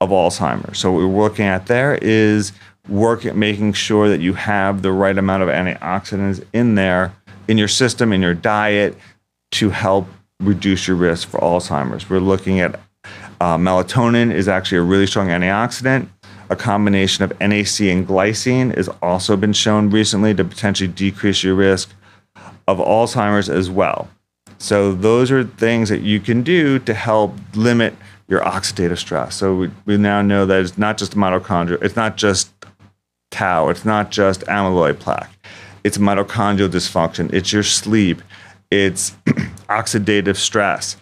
of 0.01 0.09
alzheimer's. 0.09 0.79
So 0.79 0.91
what 0.91 1.07
we're 1.07 1.23
looking 1.23 1.45
at 1.45 1.67
there 1.67 1.95
is 2.01 2.53
work 2.89 3.25
at 3.25 3.36
making 3.36 3.73
sure 3.73 4.09
that 4.09 4.19
you 4.19 4.33
have 4.33 4.81
the 4.81 4.91
right 4.91 5.17
amount 5.17 5.43
of 5.43 5.49
antioxidants 5.49 6.43
in 6.53 6.75
there 6.75 7.13
in 7.47 7.57
your 7.57 7.67
system 7.67 8.12
in 8.12 8.21
your 8.21 8.33
diet 8.33 8.97
to 9.51 9.69
help 9.69 10.07
reduce 10.43 10.88
your 10.88 10.97
risk 10.97 11.29
for 11.29 11.39
Alzheimer's. 11.39 12.10
We're 12.10 12.19
looking 12.19 12.60
at 12.60 12.79
uh, 13.41 13.58
melatonin 13.58 14.34
is 14.34 14.47
actually 14.47 14.77
a 14.77 14.84
really 14.84 15.08
strong 15.08 15.27
antioxidant. 15.27 16.08
A 16.49 16.56
combination 16.56 17.23
of 17.23 17.32
NAC 17.39 17.82
and 17.82 18.08
glycine 18.08 18.75
has 18.75 18.89
also 19.01 19.36
been 19.36 19.53
shown 19.53 19.89
recently 19.89 20.34
to 20.34 20.43
potentially 20.43 20.88
decrease 20.88 21.43
your 21.43 21.56
risk 21.56 21.93
of 22.67 22.77
Alzheimer's 22.77 23.49
as 23.49 23.69
well. 23.69 24.08
So 24.60 24.93
those 24.93 25.32
are 25.32 25.43
things 25.43 25.89
that 25.89 26.01
you 26.01 26.19
can 26.19 26.41
do 26.41 26.79
to 26.79 26.93
help 26.93 27.34
limit 27.56 27.95
your 28.27 28.41
oxidative 28.41 28.97
stress. 28.97 29.36
So 29.36 29.56
we, 29.56 29.71
we 29.86 29.97
now 29.97 30.21
know 30.21 30.45
that 30.45 30.62
it's 30.62 30.77
not 30.77 30.97
just 30.97 31.15
mitochondria, 31.15 31.84
it's 31.84 31.95
not 31.95 32.15
just 32.15 32.51
tau, 33.32 33.69
it's 33.69 33.84
not 33.84 34.12
just 34.12 34.41
amyloid 34.41 34.99
plaque. 34.99 35.29
It's 35.84 35.97
mitochondrial 35.97 36.69
dysfunction, 36.69 37.34
it's 37.34 37.51
your 37.51 37.63
sleep, 37.63 38.21
it's 38.71 39.17
oxidative 39.73 40.38
stress. 40.38 40.97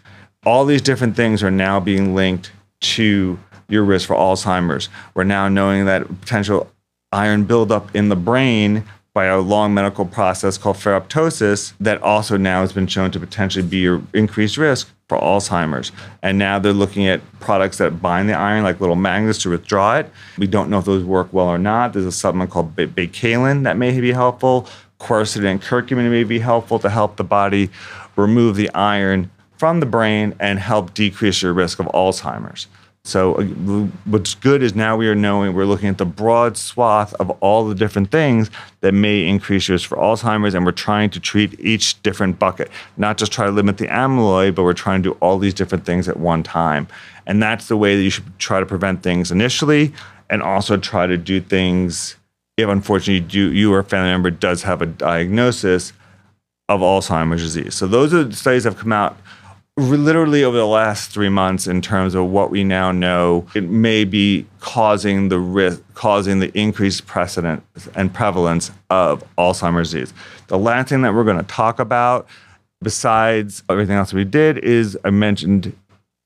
All 0.46 0.66
these 0.66 0.82
different 0.82 1.16
things 1.16 1.44
are 1.44 1.52
now 1.52 1.80
being 1.80 2.16
linked 2.16 2.52
to 2.82 3.40
your 3.68 3.84
risk 3.84 4.08
for 4.08 4.16
Alzheimer's. 4.16 4.90
We're 5.14 5.24
now 5.24 5.48
knowing 5.48 5.86
that 5.86 6.08
potential 6.22 6.72
iron 7.12 7.44
buildup 7.44 7.96
in 7.96 8.10
the 8.10 8.16
brain 8.16 8.86
by 9.14 9.26
a 9.26 9.40
long 9.40 9.74
medical 9.74 10.06
process 10.06 10.58
called 10.58 10.78
ferroptosis 10.78 11.74
that 11.82 12.02
also 12.02 12.38
now 12.38 12.62
has 12.62 12.72
been 12.72 12.88
shown 12.88 13.12
to 13.12 13.20
potentially 13.20 13.66
be 13.66 13.86
an 13.86 14.08
increased 14.14 14.56
risk 14.56 14.90
for 15.10 15.18
Alzheimer's. 15.18 15.92
And 16.24 16.38
now 16.38 16.60
they're 16.60 16.72
looking 16.72 17.08
at 17.08 17.20
products 17.42 17.78
that 17.80 18.02
bind 18.02 18.30
the 18.30 18.34
iron, 18.34 18.64
like 18.64 18.80
little 18.80 18.96
magnets, 18.96 19.42
to 19.44 19.50
withdraw 19.50 19.98
it. 19.98 20.10
We 20.38 20.48
don't 20.48 20.70
know 20.70 20.80
if 20.80 20.86
those 20.86 21.04
work 21.04 21.34
well 21.34 21.48
or 21.48 21.58
not. 21.58 21.92
There's 21.92 22.06
a 22.06 22.12
supplement 22.12 22.52
called 22.52 22.76
baicalin 22.78 23.64
that 23.64 23.78
may 23.78 24.00
be 24.00 24.14
helpful. 24.14 24.68
Quercetin 25.02 25.46
and 25.46 25.62
curcumin 25.62 26.10
may 26.12 26.24
be 26.24 26.40
helpful 26.40 26.78
to 26.80 26.90
help 26.90 27.18
the 27.18 27.24
body 27.24 27.70
remove 28.16 28.56
the 28.56 28.70
iron 28.74 29.32
from 29.58 29.80
the 29.80 29.86
brain 29.86 30.36
and 30.40 30.60
help 30.60 30.94
decrease 30.94 31.42
your 31.42 31.54
risk 31.54 31.80
of 31.80 31.88
Alzheimer's. 31.88 32.68
So, 33.04 33.34
uh, 33.34 33.44
what's 34.06 34.36
good 34.36 34.62
is 34.62 34.76
now 34.76 34.96
we 34.96 35.08
are 35.08 35.16
knowing 35.16 35.56
we're 35.56 35.66
looking 35.66 35.90
at 35.90 35.98
the 35.98 36.06
broad 36.06 36.56
swath 36.56 37.16
of 37.16 37.32
all 37.42 37.68
the 37.68 37.74
different 37.74 38.12
things 38.12 38.52
that 38.82 38.94
may 38.94 39.28
increase 39.28 39.68
your 39.68 39.74
risk 39.74 39.90
for 39.90 39.98
Alzheimer's, 39.98 40.54
and 40.54 40.68
we're 40.68 40.72
trying 40.72 41.10
to 41.10 41.20
treat 41.20 41.60
each 41.60 42.00
different 42.04 42.38
bucket, 42.38 42.70
not 42.98 43.18
just 43.18 43.32
try 43.32 43.48
to 43.48 43.52
limit 43.52 43.80
the 43.80 43.88
amyloid, 43.88 44.54
but 44.54 44.62
we're 44.62 44.74
trying 44.74 45.02
to 45.02 45.10
do 45.10 45.18
all 45.20 45.40
these 45.40 45.56
different 45.56 45.84
things 45.84 46.08
at 46.08 46.18
one 46.18 46.44
time. 46.44 46.88
And 47.26 47.42
that's 47.42 47.68
the 47.68 47.78
way 47.78 47.96
that 47.96 48.04
you 48.04 48.12
should 48.12 48.38
try 48.38 48.60
to 48.60 48.68
prevent 48.68 49.02
things 49.02 49.32
initially, 49.32 49.94
and 50.30 50.44
also 50.44 50.78
try 50.78 51.08
to 51.08 51.18
do 51.18 51.42
things 51.42 52.18
if 52.58 52.68
unfortunately 52.68 53.28
you, 53.38 53.48
you 53.48 53.74
or 53.74 53.80
a 53.80 53.84
family 53.84 54.10
member 54.10 54.32
does 54.32 54.64
have 54.64 54.82
a 54.82 54.86
diagnosis 54.86 55.94
of 56.70 56.82
Alzheimer's 56.82 57.42
disease. 57.42 57.76
So 57.76 57.88
those 57.88 58.14
are 58.14 58.24
the 58.24 58.36
studies 58.36 58.64
that 58.64 58.74
have 58.74 58.80
come 58.80 58.94
out 58.94 59.18
literally 59.78 60.44
over 60.44 60.58
the 60.58 60.68
last 60.68 61.12
three 61.12 61.30
months 61.30 61.66
in 61.66 61.82
terms 61.82 62.14
of 62.14 62.28
what 62.28 62.52
we 62.52 62.64
now 62.64 62.92
know. 62.92 63.48
It 63.56 63.70
may 63.70 64.04
be 64.04 64.46
causing 64.60 65.30
the 65.30 65.40
risk 65.40 65.82
causing 65.94 66.40
the 66.40 66.58
increased 66.58 67.06
precedent 67.06 67.64
and 67.96 68.14
prevalence 68.14 68.72
of 68.90 69.24
alzheimer's 69.38 69.92
disease. 69.92 70.14
The 70.48 70.58
last 70.58 70.90
thing 70.90 71.02
that 71.04 71.14
we're 71.14 71.24
going 71.24 71.38
to 71.38 71.44
talk 71.44 71.80
about 71.80 72.28
besides 72.82 73.64
everything 73.70 73.96
else 73.96 74.12
we 74.12 74.26
did 74.26 74.58
is 74.58 74.98
i 75.06 75.12
mentioned 75.12 75.76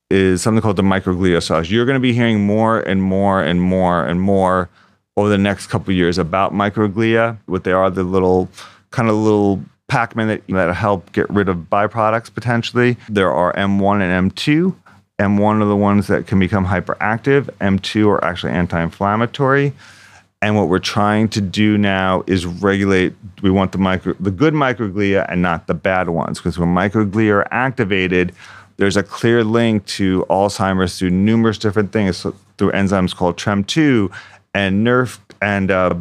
is 0.09 0.41
something 0.41 0.61
called 0.61 0.77
the 0.77 0.83
microglia 0.83 1.41
cells. 1.41 1.69
You're 1.69 1.85
going 1.85 1.95
to 1.95 1.99
be 2.01 2.13
hearing 2.13 2.45
more 2.45 2.79
and 2.79 3.01
more 3.01 3.41
and 3.41 3.61
more 3.61 4.05
and 4.05 4.21
more 4.21 4.69
over 5.17 5.30
the 5.30 5.38
next 5.38 5.67
couple 5.67 5.93
years 5.93 6.17
about 6.17 6.54
microglia 6.54 7.38
what 7.45 7.63
they 7.63 7.71
are 7.71 7.89
the 7.89 8.04
little 8.04 8.49
kind 8.91 9.10
of 9.10 9.15
little 9.15 9.62
Pac-Man 9.88 10.28
that, 10.28 10.47
that 10.47 10.73
help 10.75 11.12
get 11.12 11.30
rid 11.30 11.47
of 11.47 11.58
byproducts 11.58 12.34
potentially. 12.34 12.97
There 13.08 13.32
are 13.32 13.54
M1 13.54 14.01
and 14.01 14.32
M2. 14.32 14.75
M1 15.19 15.62
are 15.62 15.65
the 15.65 15.75
ones 15.75 16.08
that 16.08 16.28
can 16.28 16.39
become 16.39 16.65
hyperactive. 16.65 17.43
M2 17.62 18.08
are 18.08 18.23
actually 18.23 18.54
anti-inflammatory. 18.54 19.73
And 20.41 20.56
what 20.56 20.67
we're 20.69 20.80
trying 20.80 21.30
to 21.30 21.41
do 21.41 21.78
now 21.78 22.23
is 22.28 22.45
regulate. 22.45 23.13
We 23.41 23.51
want 23.51 23.71
the 23.71 23.78
micro, 23.78 24.13
the 24.19 24.32
good 24.32 24.54
microglia 24.54 25.25
and 25.30 25.41
not 25.41 25.67
the 25.67 25.73
bad 25.73 26.10
ones, 26.10 26.39
because 26.39 26.58
when 26.58 26.69
microglia 26.69 27.32
are 27.32 27.47
activated, 27.51 28.34
there's 28.78 28.97
a 28.97 29.04
clear 29.04 29.43
link 29.43 29.86
to 29.86 30.25
Alzheimer's 30.30 30.99
through 30.99 31.12
numerous 31.12 31.58
different 31.58 31.91
things. 31.93 32.17
So 32.17 32.36
through 32.58 32.71
enzymes 32.71 33.15
called 33.15 33.38
TREM2 33.38 34.12
and 34.55 34.87
NERF 34.87 35.19
and 35.41 35.69
uh, 35.69 35.93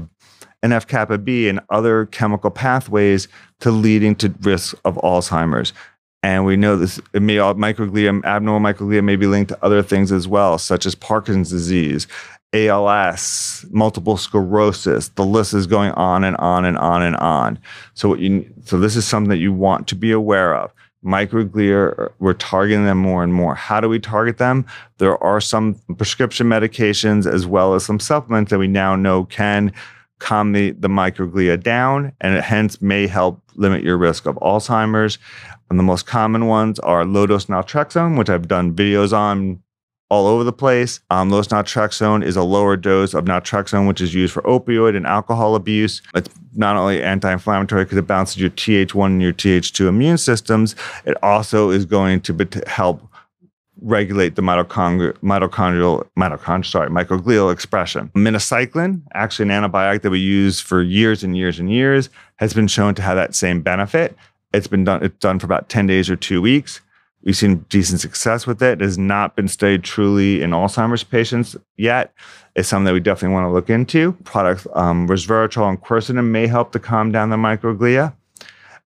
NF 0.63 0.87
kappa 0.87 1.19
B 1.19 1.49
and 1.49 1.61
other 1.69 2.07
chemical 2.07 2.51
pathways 2.51 3.29
to 3.61 3.71
leading 3.71 4.15
to 4.17 4.33
risk 4.41 4.75
of 4.85 4.95
Alzheimer's. 4.99 5.75
And 6.23 6.47
we 6.47 6.57
know 6.57 6.77
this 6.77 6.99
it 7.13 7.21
may 7.21 7.37
microglia, 7.37 8.25
abnormal 8.25 8.73
microglia 8.73 9.05
may 9.05 9.17
be 9.17 9.27
linked 9.27 9.51
to 9.51 9.63
other 9.63 9.83
things 9.83 10.11
as 10.11 10.27
well, 10.27 10.57
such 10.57 10.87
as 10.87 10.95
Parkinson's 10.95 11.51
disease, 11.51 12.07
ALS, 12.55 13.67
multiple 13.71 14.17
sclerosis. 14.17 15.09
The 15.09 15.25
list 15.25 15.53
is 15.53 15.67
going 15.67 15.91
on 15.93 16.25
and 16.25 16.37
on 16.37 16.65
and 16.65 16.79
on 16.79 17.03
and 17.03 17.17
on. 17.17 17.59
So 17.93 18.09
what 18.09 18.21
you 18.21 18.51
so 18.65 18.79
this 18.79 18.97
is 18.97 19.05
something 19.05 19.31
that 19.31 19.39
you 19.39 19.53
want 19.53 19.89
to 19.89 19.97
be 19.97 20.13
aware 20.13 20.55
of. 20.55 20.73
Microglia, 21.05 22.11
we're 22.19 22.33
targeting 22.35 22.85
them 22.85 22.99
more 22.99 23.23
and 23.23 23.35
more. 23.35 23.55
How 23.55 23.81
do 23.81 23.89
we 23.89 23.99
target 23.99 24.39
them? 24.39 24.65
There 24.99 25.23
are 25.23 25.41
some 25.41 25.75
prescription 25.97 26.49
medications 26.49 27.31
as 27.31 27.47
well 27.47 27.75
as 27.75 27.85
some 27.85 28.01
supplements 28.01 28.51
that 28.51 28.59
we 28.59 28.69
now 28.69 28.97
know 28.97 29.25
can 29.25 29.73
calm 30.19 30.53
the, 30.53 30.71
the 30.73 30.89
microglia 30.89 31.63
down 31.63 32.13
and 32.21 32.35
it 32.35 32.45
hence 32.45 32.81
may 32.81 33.07
help 33.07 33.43
limit 33.57 33.83
your 33.83 33.99
risk 33.99 34.27
of 34.27 34.37
Alzheimer's. 34.37 35.19
And 35.69 35.79
the 35.79 35.83
most 35.83 36.07
common 36.07 36.47
ones 36.47 36.79
are 36.81 37.05
low 37.05 37.27
dose 37.27 37.47
naltrexone, 37.47 38.17
which 38.17 38.31
I've 38.31 38.49
done 38.49 38.75
videos 38.75 39.13
on 39.13 39.63
all 40.15 40.29
over 40.29 40.45
the 40.45 40.53
place. 40.53 41.01
Um, 41.11 41.29
dose 41.29 41.49
naltrexone 41.49 42.25
is 42.25 42.37
a 42.37 42.45
lower 42.45 42.77
dose 42.77 43.15
of 43.15 43.25
naltrexone, 43.25 43.89
which 43.89 44.01
is 44.01 44.15
used 44.15 44.33
for 44.33 44.43
opioid 44.43 44.97
and 44.97 45.07
alcohol 45.07 45.57
abuse. 45.57 46.01
It's 46.15 46.29
not 46.55 46.77
only 46.77 47.03
anti-inflammatory 47.03 47.85
because 47.85 47.99
it 47.99 48.07
balances 48.07 48.41
your 48.41 48.51
Th1 48.51 49.07
and 49.07 49.21
your 49.23 49.33
Th2 49.33 49.89
immune 49.89 50.19
systems. 50.19 50.77
It 51.05 51.17
also 51.21 51.71
is 51.71 51.85
going 51.85 52.21
to 52.23 52.63
help 52.69 53.03
regulate 53.83 54.37
the 54.37 54.43
mitochondrial, 54.43 55.15
mitochondrial, 55.19 56.09
mitochondrial, 56.17 56.65
sorry, 56.65 56.91
microglial 56.91 57.53
expression. 57.53 58.09
Minocycline, 58.15 59.03
actually 59.15 59.51
an 59.51 59.63
antibiotic 59.63 60.03
that 60.03 60.11
we 60.11 60.21
use 60.21 60.61
for 60.61 60.81
years 60.81 61.25
and 61.25 61.37
years 61.37 61.59
and 61.59 61.73
years, 61.73 62.09
has 62.37 62.55
been 62.55 62.69
shown 62.69 62.95
to 62.95 63.03
have 63.03 63.17
that 63.17 63.35
same 63.35 63.63
benefit. 63.63 64.17
It's 64.53 64.69
been 64.69 64.85
done, 64.85 65.03
it's 65.03 65.19
done 65.19 65.41
for 65.41 65.47
about 65.47 65.69
10 65.69 65.89
days 65.89 66.09
or 66.09 66.15
two 66.15 66.41
weeks. 66.41 66.81
We've 67.25 67.37
seen 67.37 67.65
decent 67.71 68.01
success 68.01 68.47
with 68.47 68.63
it. 68.63 68.81
It 68.81 68.85
has 68.85 68.99
not 68.99 69.35
been 69.35 69.49
studied 69.49 69.83
truly 69.83 70.43
in 70.43 70.51
Alzheimer's 70.51 71.05
patients 71.05 71.57
yet. 71.77 72.13
It's 72.55 72.69
something 72.69 72.85
that 72.85 72.93
we 72.93 73.01
definitely 73.01 73.35
want 73.35 73.47
to 73.47 73.53
look 73.53 73.71
into. 73.71 74.13
Products, 74.25 74.67
um, 74.75 75.09
resveratrol 75.09 75.69
and 75.69 75.81
quercetin 75.81 76.25
may 76.31 76.47
help 76.47 76.73
to 76.73 76.79
calm 76.79 77.11
down 77.11 77.31
the 77.31 77.37
microglia 77.37 78.15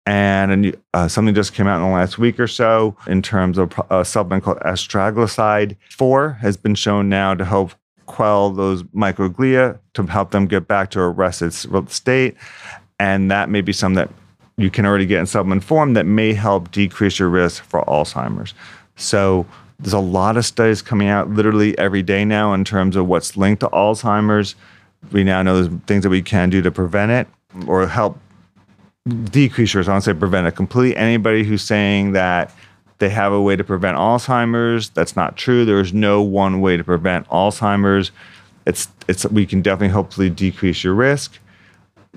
and 0.05 0.75
uh, 0.93 1.07
something 1.07 1.33
just 1.33 1.53
came 1.53 1.67
out 1.67 1.77
in 1.77 1.83
the 1.83 1.93
last 1.93 2.17
week 2.17 2.39
or 2.39 2.47
so 2.47 2.95
in 3.07 3.21
terms 3.21 3.57
of 3.57 3.71
a 3.89 4.03
supplement 4.03 4.43
called 4.43 4.59
astragaloside 4.59 5.77
4 5.91 6.31
has 6.33 6.57
been 6.57 6.75
shown 6.75 7.07
now 7.07 7.33
to 7.33 7.45
help 7.45 7.71
quell 8.05 8.49
those 8.49 8.83
microglia 8.83 9.79
to 9.93 10.03
help 10.03 10.31
them 10.31 10.45
get 10.45 10.67
back 10.67 10.91
to 10.91 10.99
a 10.99 11.09
rested 11.09 11.53
state 11.89 12.35
and 12.99 13.31
that 13.31 13.49
may 13.49 13.61
be 13.61 13.71
something 13.71 13.95
that 13.95 14.09
you 14.57 14.69
can 14.69 14.85
already 14.85 15.05
get 15.05 15.19
in 15.19 15.25
supplement 15.25 15.63
form 15.63 15.93
that 15.93 16.05
may 16.05 16.33
help 16.33 16.71
decrease 16.71 17.19
your 17.19 17.29
risk 17.29 17.63
for 17.63 17.83
alzheimer's 17.85 18.53
so 18.95 19.45
there's 19.79 19.93
a 19.93 19.99
lot 19.99 20.37
of 20.37 20.45
studies 20.45 20.81
coming 20.81 21.07
out 21.07 21.29
literally 21.29 21.77
every 21.77 22.03
day 22.03 22.23
now 22.23 22.53
in 22.53 22.63
terms 22.63 22.95
of 22.95 23.07
what's 23.07 23.35
linked 23.35 23.59
to 23.61 23.67
alzheimer's 23.69 24.55
we 25.11 25.23
now 25.23 25.41
know 25.41 25.61
there's 25.61 25.81
things 25.81 26.03
that 26.03 26.09
we 26.09 26.21
can 26.21 26.49
do 26.49 26.61
to 26.61 26.71
prevent 26.71 27.11
it 27.11 27.27
or 27.67 27.85
help 27.87 28.17
decrease 29.25 29.73
your 29.73 29.81
risk. 29.81 29.89
I 29.89 29.93
don't 29.93 30.01
say 30.01 30.13
prevent 30.13 30.47
it 30.47 30.55
completely. 30.55 30.95
Anybody 30.95 31.43
who's 31.43 31.63
saying 31.63 32.13
that 32.13 32.53
they 32.99 33.09
have 33.09 33.33
a 33.33 33.41
way 33.41 33.55
to 33.55 33.63
prevent 33.63 33.97
Alzheimer's, 33.97 34.89
that's 34.89 35.15
not 35.15 35.35
true. 35.35 35.65
There 35.65 35.79
is 35.79 35.93
no 35.93 36.21
one 36.21 36.61
way 36.61 36.77
to 36.77 36.83
prevent 36.83 37.27
Alzheimer's. 37.27 38.11
It's 38.65 38.87
it's 39.07 39.25
we 39.25 39.45
can 39.45 39.61
definitely 39.61 39.93
hopefully 39.93 40.29
decrease 40.29 40.83
your 40.83 40.93
risk. 40.93 41.37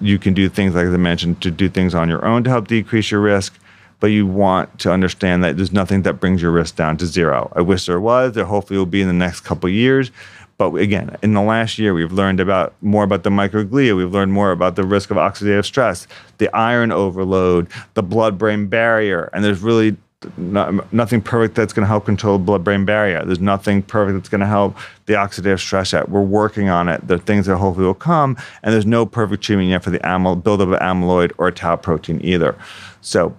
You 0.00 0.18
can 0.18 0.34
do 0.34 0.48
things 0.48 0.74
like 0.74 0.86
I 0.86 0.96
mentioned 0.96 1.40
to 1.42 1.50
do 1.50 1.68
things 1.68 1.94
on 1.94 2.08
your 2.08 2.24
own 2.24 2.44
to 2.44 2.50
help 2.50 2.68
decrease 2.68 3.10
your 3.10 3.20
risk, 3.20 3.58
but 3.98 4.08
you 4.08 4.26
want 4.26 4.78
to 4.80 4.92
understand 4.92 5.42
that 5.42 5.56
there's 5.56 5.72
nothing 5.72 6.02
that 6.02 6.20
brings 6.20 6.42
your 6.42 6.50
risk 6.50 6.76
down 6.76 6.98
to 6.98 7.06
zero. 7.06 7.50
I 7.56 7.62
wish 7.62 7.86
there 7.86 8.00
was. 8.00 8.34
There 8.34 8.44
hopefully 8.44 8.78
will 8.78 8.86
be 8.86 9.00
in 9.00 9.08
the 9.08 9.14
next 9.14 9.40
couple 9.40 9.70
years, 9.70 10.10
but 10.58 10.74
again, 10.74 11.16
in 11.22 11.32
the 11.34 11.42
last 11.42 11.78
year, 11.78 11.94
we've 11.94 12.12
learned 12.12 12.40
about 12.40 12.74
more 12.82 13.04
about 13.04 13.22
the 13.22 13.30
microglia. 13.30 13.96
We've 13.96 14.12
learned 14.12 14.32
more 14.32 14.52
about 14.52 14.76
the 14.76 14.84
risk 14.84 15.10
of 15.10 15.16
oxidative 15.16 15.64
stress, 15.64 16.06
the 16.38 16.54
iron 16.54 16.92
overload, 16.92 17.68
the 17.94 18.02
blood-brain 18.02 18.66
barrier, 18.66 19.30
and 19.32 19.44
there's 19.44 19.60
really 19.60 19.96
not, 20.36 20.92
nothing 20.92 21.20
perfect 21.20 21.54
that's 21.54 21.72
going 21.72 21.84
to 21.84 21.88
help 21.88 22.06
control 22.06 22.38
the 22.38 22.44
blood-brain 22.44 22.84
barrier. 22.84 23.24
There's 23.24 23.40
nothing 23.40 23.82
perfect 23.82 24.16
that's 24.16 24.28
going 24.28 24.40
to 24.40 24.46
help 24.46 24.76
the 25.06 25.14
oxidative 25.14 25.60
stress 25.60 25.92
yet. 25.92 26.08
We're 26.08 26.22
working 26.22 26.68
on 26.68 26.88
it. 26.88 27.06
There 27.06 27.16
are 27.16 27.20
things 27.20 27.46
that 27.46 27.56
hopefully 27.56 27.86
will 27.86 27.94
come, 27.94 28.36
and 28.62 28.72
there's 28.72 28.86
no 28.86 29.04
perfect 29.06 29.44
treatment 29.44 29.68
yet 29.68 29.84
for 29.84 29.90
the 29.90 29.98
amyl- 30.00 30.42
buildup 30.42 30.68
of 30.68 30.80
amyloid 30.80 31.32
or 31.38 31.50
tau 31.50 31.76
protein 31.76 32.20
either. 32.24 32.56
So 33.02 33.36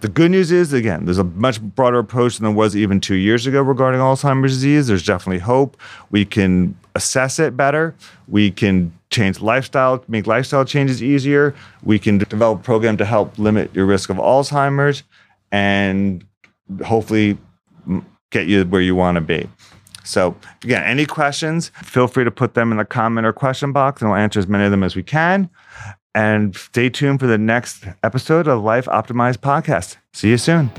the 0.00 0.08
good 0.08 0.30
news 0.30 0.50
is, 0.50 0.72
again, 0.72 1.04
there's 1.04 1.18
a 1.18 1.24
much 1.24 1.60
broader 1.60 1.98
approach 1.98 2.38
than 2.38 2.44
there 2.44 2.56
was 2.56 2.74
even 2.74 3.00
two 3.00 3.14
years 3.14 3.46
ago 3.46 3.62
regarding 3.62 4.00
Alzheimer's 4.00 4.54
disease. 4.54 4.86
There's 4.86 5.04
definitely 5.04 5.40
hope. 5.40 5.76
We 6.10 6.24
can 6.24 6.76
assess 6.94 7.38
it 7.38 7.56
better. 7.56 7.94
We 8.26 8.50
can 8.50 8.92
change 9.10 9.40
lifestyle, 9.40 10.04
make 10.08 10.26
lifestyle 10.26 10.64
changes 10.64 11.02
easier. 11.02 11.54
We 11.82 11.98
can 11.98 12.18
develop 12.18 12.60
a 12.60 12.62
program 12.62 12.96
to 12.96 13.04
help 13.04 13.38
limit 13.38 13.74
your 13.74 13.86
risk 13.86 14.10
of 14.10 14.16
Alzheimer's 14.16 15.02
and 15.52 16.24
hopefully 16.84 17.38
get 18.30 18.46
you 18.46 18.64
where 18.64 18.80
you 18.80 18.94
want 18.94 19.16
to 19.16 19.20
be. 19.20 19.48
So, 20.04 20.36
again, 20.64 20.82
any 20.84 21.04
questions, 21.04 21.70
feel 21.82 22.08
free 22.08 22.24
to 22.24 22.30
put 22.30 22.54
them 22.54 22.72
in 22.72 22.78
the 22.78 22.84
comment 22.84 23.26
or 23.26 23.32
question 23.32 23.72
box, 23.72 24.00
and 24.00 24.10
we'll 24.10 24.18
answer 24.18 24.38
as 24.38 24.46
many 24.46 24.64
of 24.64 24.70
them 24.70 24.82
as 24.82 24.96
we 24.96 25.02
can. 25.02 25.50
And 26.14 26.56
stay 26.56 26.88
tuned 26.88 27.20
for 27.20 27.26
the 27.26 27.36
next 27.36 27.84
episode 28.02 28.48
of 28.48 28.62
Life 28.62 28.86
Optimized 28.86 29.38
Podcast. 29.38 29.98
See 30.14 30.30
you 30.30 30.38
soon. 30.38 30.70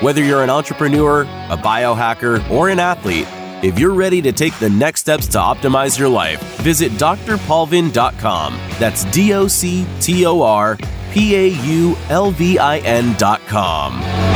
Whether 0.00 0.24
you're 0.24 0.42
an 0.42 0.48
entrepreneur, 0.50 1.22
a 1.22 1.56
biohacker, 1.58 2.48
or 2.50 2.70
an 2.70 2.80
athlete, 2.80 3.28
if 3.62 3.78
you're 3.78 3.92
ready 3.92 4.22
to 4.22 4.32
take 4.32 4.58
the 4.58 4.70
next 4.70 5.00
steps 5.00 5.26
to 5.28 5.38
optimize 5.38 5.98
your 5.98 6.08
life, 6.08 6.42
visit 6.60 6.92
drpaulvin.com. 6.92 8.60
That's 8.78 9.04
D 9.06 9.34
O 9.34 9.46
C 9.48 9.86
T 10.00 10.24
O 10.26 10.42
R 10.42 10.78
P 11.14 11.36
A 11.36 11.46
U 11.46 11.96
L 12.10 12.32
V 12.32 12.58
I 12.58 12.80
N.com. 12.80 14.33